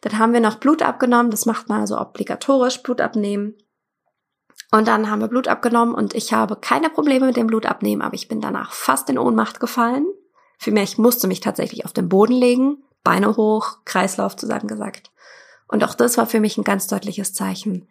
[0.00, 3.54] Dann haben wir noch Blut abgenommen, das macht man also obligatorisch, Blut abnehmen.
[4.74, 8.00] Und dann haben wir Blut abgenommen und ich habe keine Probleme mit dem Blut abnehmen,
[8.00, 10.06] aber ich bin danach fast in Ohnmacht gefallen.
[10.58, 15.10] Vielmehr, ich musste mich tatsächlich auf den Boden legen, Beine hoch, Kreislauf zusammengesackt.
[15.68, 17.86] Und auch das war für mich ein ganz deutliches Zeichen.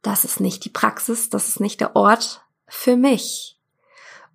[0.00, 3.60] Das ist nicht die Praxis, das ist nicht der Ort für mich.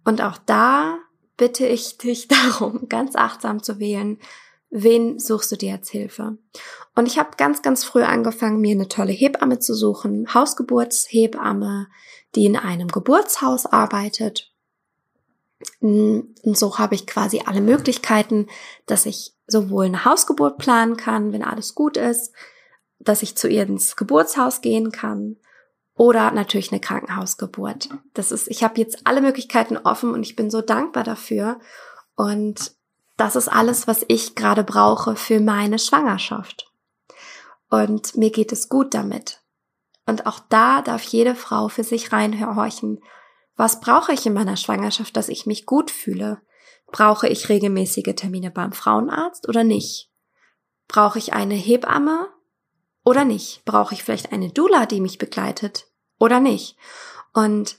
[0.05, 0.99] Und auch da
[1.37, 4.19] bitte ich dich darum, ganz achtsam zu wählen,
[4.69, 6.37] wen suchst du dir als Hilfe?
[6.95, 11.87] Und ich habe ganz, ganz früh angefangen, mir eine tolle Hebamme zu suchen, Hausgeburtshebamme,
[12.35, 14.51] die in einem Geburtshaus arbeitet.
[15.81, 18.47] Und so habe ich quasi alle Möglichkeiten,
[18.85, 22.33] dass ich sowohl eine Hausgeburt planen kann, wenn alles gut ist,
[22.99, 25.37] dass ich zu ihr ins Geburtshaus gehen kann
[25.95, 27.89] oder natürlich eine Krankenhausgeburt.
[28.13, 31.59] Das ist, ich habe jetzt alle Möglichkeiten offen und ich bin so dankbar dafür.
[32.15, 32.73] Und
[33.19, 36.71] das ist alles, was ich gerade brauche für meine Schwangerschaft.
[37.69, 39.41] Und mir geht es gut damit.
[40.05, 42.99] Und auch da darf jede Frau für sich reinhorchen.
[43.55, 46.41] Was brauche ich in meiner Schwangerschaft, dass ich mich gut fühle?
[46.87, 50.09] Brauche ich regelmäßige Termine beim Frauenarzt oder nicht?
[50.87, 52.29] Brauche ich eine Hebamme
[53.03, 53.63] oder nicht?
[53.65, 56.77] Brauche ich vielleicht eine Dula, die mich begleitet oder nicht?
[57.33, 57.77] Und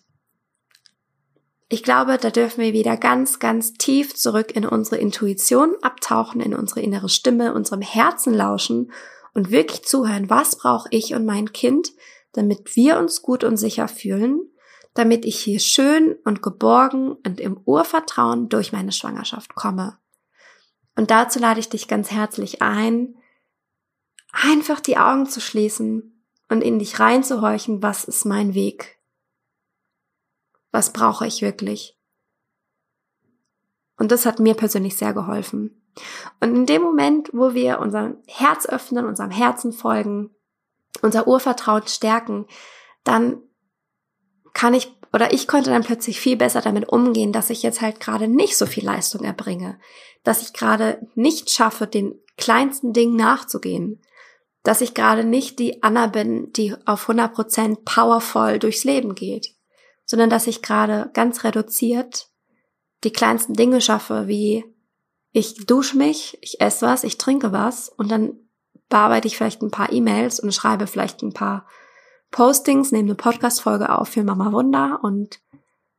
[1.73, 6.53] ich glaube, da dürfen wir wieder ganz, ganz tief zurück in unsere Intuition abtauchen, in
[6.53, 8.91] unsere innere Stimme, unserem Herzen lauschen
[9.35, 11.93] und wirklich zuhören, was brauche ich und mein Kind,
[12.33, 14.41] damit wir uns gut und sicher fühlen,
[14.95, 19.97] damit ich hier schön und geborgen und im Urvertrauen durch meine Schwangerschaft komme.
[20.97, 23.15] Und dazu lade ich dich ganz herzlich ein,
[24.33, 29.00] einfach die Augen zu schließen und in dich reinzuhorchen, was ist mein Weg,
[30.73, 31.97] was brauche ich wirklich?
[33.99, 35.83] Und das hat mir persönlich sehr geholfen.
[36.41, 40.31] Und in dem Moment, wo wir unser Herz öffnen, unserem Herzen folgen,
[41.03, 42.47] unser Urvertrauen stärken,
[43.05, 43.43] dann
[44.53, 47.99] kann ich oder ich konnte dann plötzlich viel besser damit umgehen, dass ich jetzt halt
[47.99, 49.79] gerade nicht so viel Leistung erbringe,
[50.23, 54.01] dass ich gerade nicht schaffe, den kleinsten Dingen nachzugehen,
[54.63, 59.55] dass ich gerade nicht die Anna bin, die auf 100% powervoll durchs Leben geht,
[60.11, 62.31] sondern dass ich gerade ganz reduziert
[63.05, 64.65] die kleinsten Dinge schaffe, wie
[65.31, 68.33] ich dusche mich, ich esse was, ich trinke was und dann
[68.89, 71.65] bearbeite ich vielleicht ein paar E-Mails und schreibe vielleicht ein paar
[72.33, 75.39] Postings, nehme eine Podcast-Folge auf für Mama Wunder und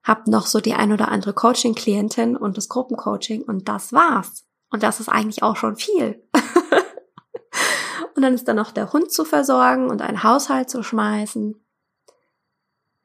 [0.04, 4.46] habe noch so die ein oder andere Coaching-Klientin und das Gruppencoaching und das war's.
[4.72, 6.22] Und das ist eigentlich auch schon viel.
[8.16, 11.56] und dann ist da noch der Hund zu versorgen und einen Haushalt zu schmeißen.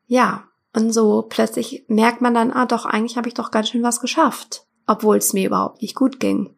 [0.09, 3.83] Ja, und so plötzlich merkt man dann, ah doch, eigentlich habe ich doch ganz schön
[3.83, 6.55] was geschafft, obwohl es mir überhaupt nicht gut ging.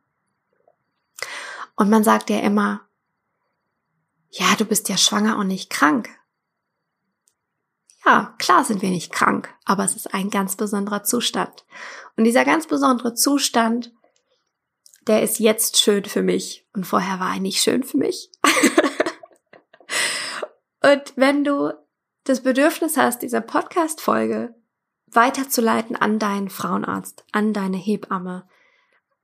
[1.76, 2.80] Und man sagt ja immer,
[4.30, 6.10] ja, du bist ja schwanger und nicht krank.
[8.04, 11.64] Ja, klar sind wir nicht krank, aber es ist ein ganz besonderer Zustand.
[12.16, 13.92] Und dieser ganz besondere Zustand,
[15.06, 18.32] der ist jetzt schön für mich und vorher war er nicht schön für mich.
[20.82, 21.72] und wenn du
[22.28, 24.54] das Bedürfnis hast, diese Podcast-Folge
[25.10, 28.46] weiterzuleiten an deinen Frauenarzt, an deine Hebamme,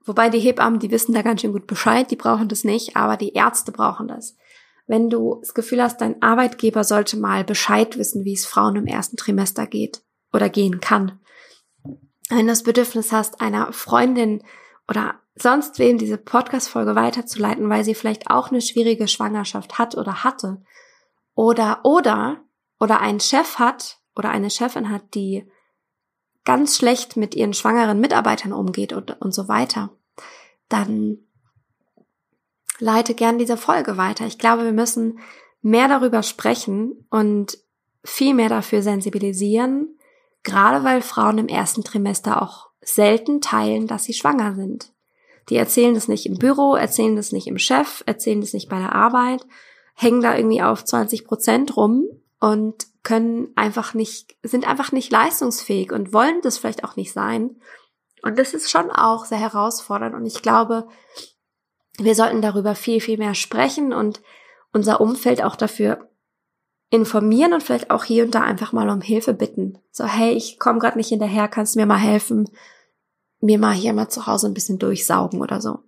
[0.03, 3.15] wobei die Hebammen, die wissen da ganz schön gut Bescheid, die brauchen das nicht, aber
[3.15, 4.35] die Ärzte brauchen das.
[4.87, 8.87] Wenn du das Gefühl hast, dein Arbeitgeber sollte mal Bescheid wissen, wie es Frauen im
[8.87, 10.01] ersten Trimester geht
[10.33, 11.19] oder gehen kann.
[12.29, 14.43] Wenn du das Bedürfnis hast, einer Freundin
[14.87, 20.23] oder sonst wem diese Podcast-Folge weiterzuleiten, weil sie vielleicht auch eine schwierige Schwangerschaft hat oder
[20.23, 20.61] hatte.
[21.35, 22.44] Oder, oder,
[22.79, 25.49] oder einen Chef hat oder eine Chefin hat, die
[26.43, 29.89] ganz schlecht mit ihren schwangeren Mitarbeitern umgeht und, und so weiter.
[30.69, 31.17] Dann
[32.79, 34.25] leite gern diese Folge weiter.
[34.25, 35.19] Ich glaube, wir müssen
[35.61, 37.57] mehr darüber sprechen und
[38.03, 39.97] viel mehr dafür sensibilisieren,
[40.43, 44.93] gerade weil Frauen im ersten Trimester auch selten teilen, dass sie schwanger sind.
[45.49, 48.77] Die erzählen das nicht im Büro, erzählen das nicht im Chef, erzählen das nicht bei
[48.77, 49.45] der Arbeit,
[49.95, 52.05] hängen da irgendwie auf 20 Prozent rum
[52.45, 57.59] und können einfach nicht, sind einfach nicht leistungsfähig und wollen das vielleicht auch nicht sein.
[58.21, 60.13] Und das ist schon auch sehr herausfordernd.
[60.13, 60.87] Und ich glaube,
[61.97, 64.21] wir sollten darüber viel, viel mehr sprechen und
[64.71, 66.07] unser Umfeld auch dafür
[66.91, 69.79] informieren und vielleicht auch hier und da einfach mal um Hilfe bitten.
[69.89, 72.47] So, hey, ich komme gerade nicht hinterher, kannst du mir mal helfen?
[73.41, 75.79] mir mal hier mal zu Hause ein bisschen durchsaugen oder so.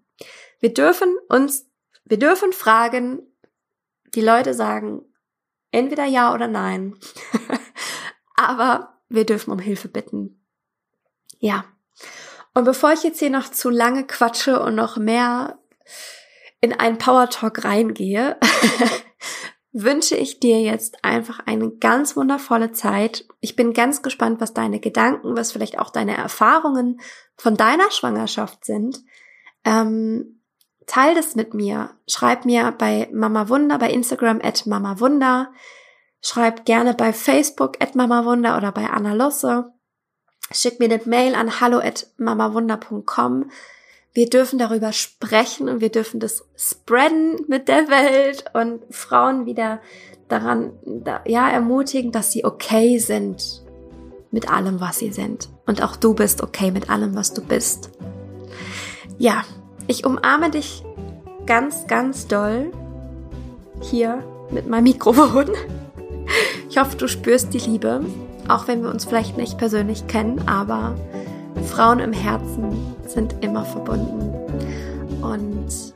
[0.60, 1.70] Wir dürfen uns,
[2.04, 3.22] wir dürfen fragen,
[4.16, 5.04] die Leute sagen
[5.72, 6.96] entweder ja oder nein.
[8.36, 10.44] Aber wir dürfen um Hilfe bitten.
[11.40, 11.66] Ja.
[12.54, 15.60] Und bevor ich jetzt hier noch zu lange quatsche und noch mehr
[16.60, 18.38] in einen Power Talk reingehe,
[19.72, 23.28] wünsche ich dir jetzt einfach eine ganz wundervolle Zeit.
[23.42, 27.00] Ich bin ganz gespannt, was deine Gedanken, was vielleicht auch deine Erfahrungen
[27.36, 29.04] von deiner Schwangerschaft sind.
[29.64, 30.37] Ähm,
[30.88, 31.92] teil das mit mir.
[32.08, 35.52] Schreib mir bei Mama Wunder, bei Instagram at Mama Wunder.
[36.22, 39.72] Schreib gerne bei Facebook at Mama Wunder oder bei Anna Losse.
[40.52, 43.52] Schick mir eine Mail an hallo at mamawunder.com
[44.18, 49.80] wir dürfen darüber sprechen und wir dürfen das spreaden mit der Welt und Frauen wieder
[50.28, 50.72] daran,
[51.28, 53.62] ja, ermutigen, dass sie okay sind
[54.32, 55.50] mit allem, was sie sind.
[55.68, 57.92] Und auch du bist okay mit allem, was du bist.
[59.20, 59.44] Ja,
[59.88, 60.84] ich umarme dich
[61.46, 62.72] ganz, ganz doll
[63.82, 65.48] hier mit meinem Mikrofon.
[66.70, 68.02] Ich hoffe, du spürst die Liebe,
[68.48, 70.96] auch wenn wir uns vielleicht nicht persönlich kennen, aber
[71.66, 74.34] Frauen im Herzen sind immer verbunden.
[75.24, 75.94] Und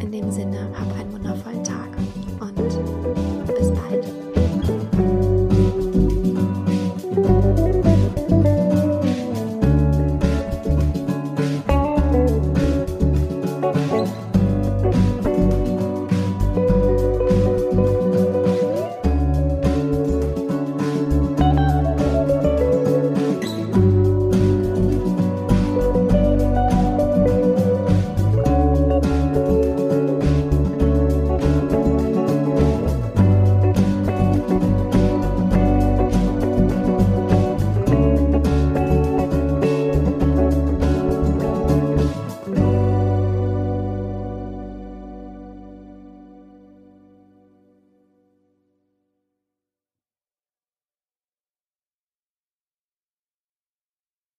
[0.00, 1.53] in dem Sinne, hab einen wundervollen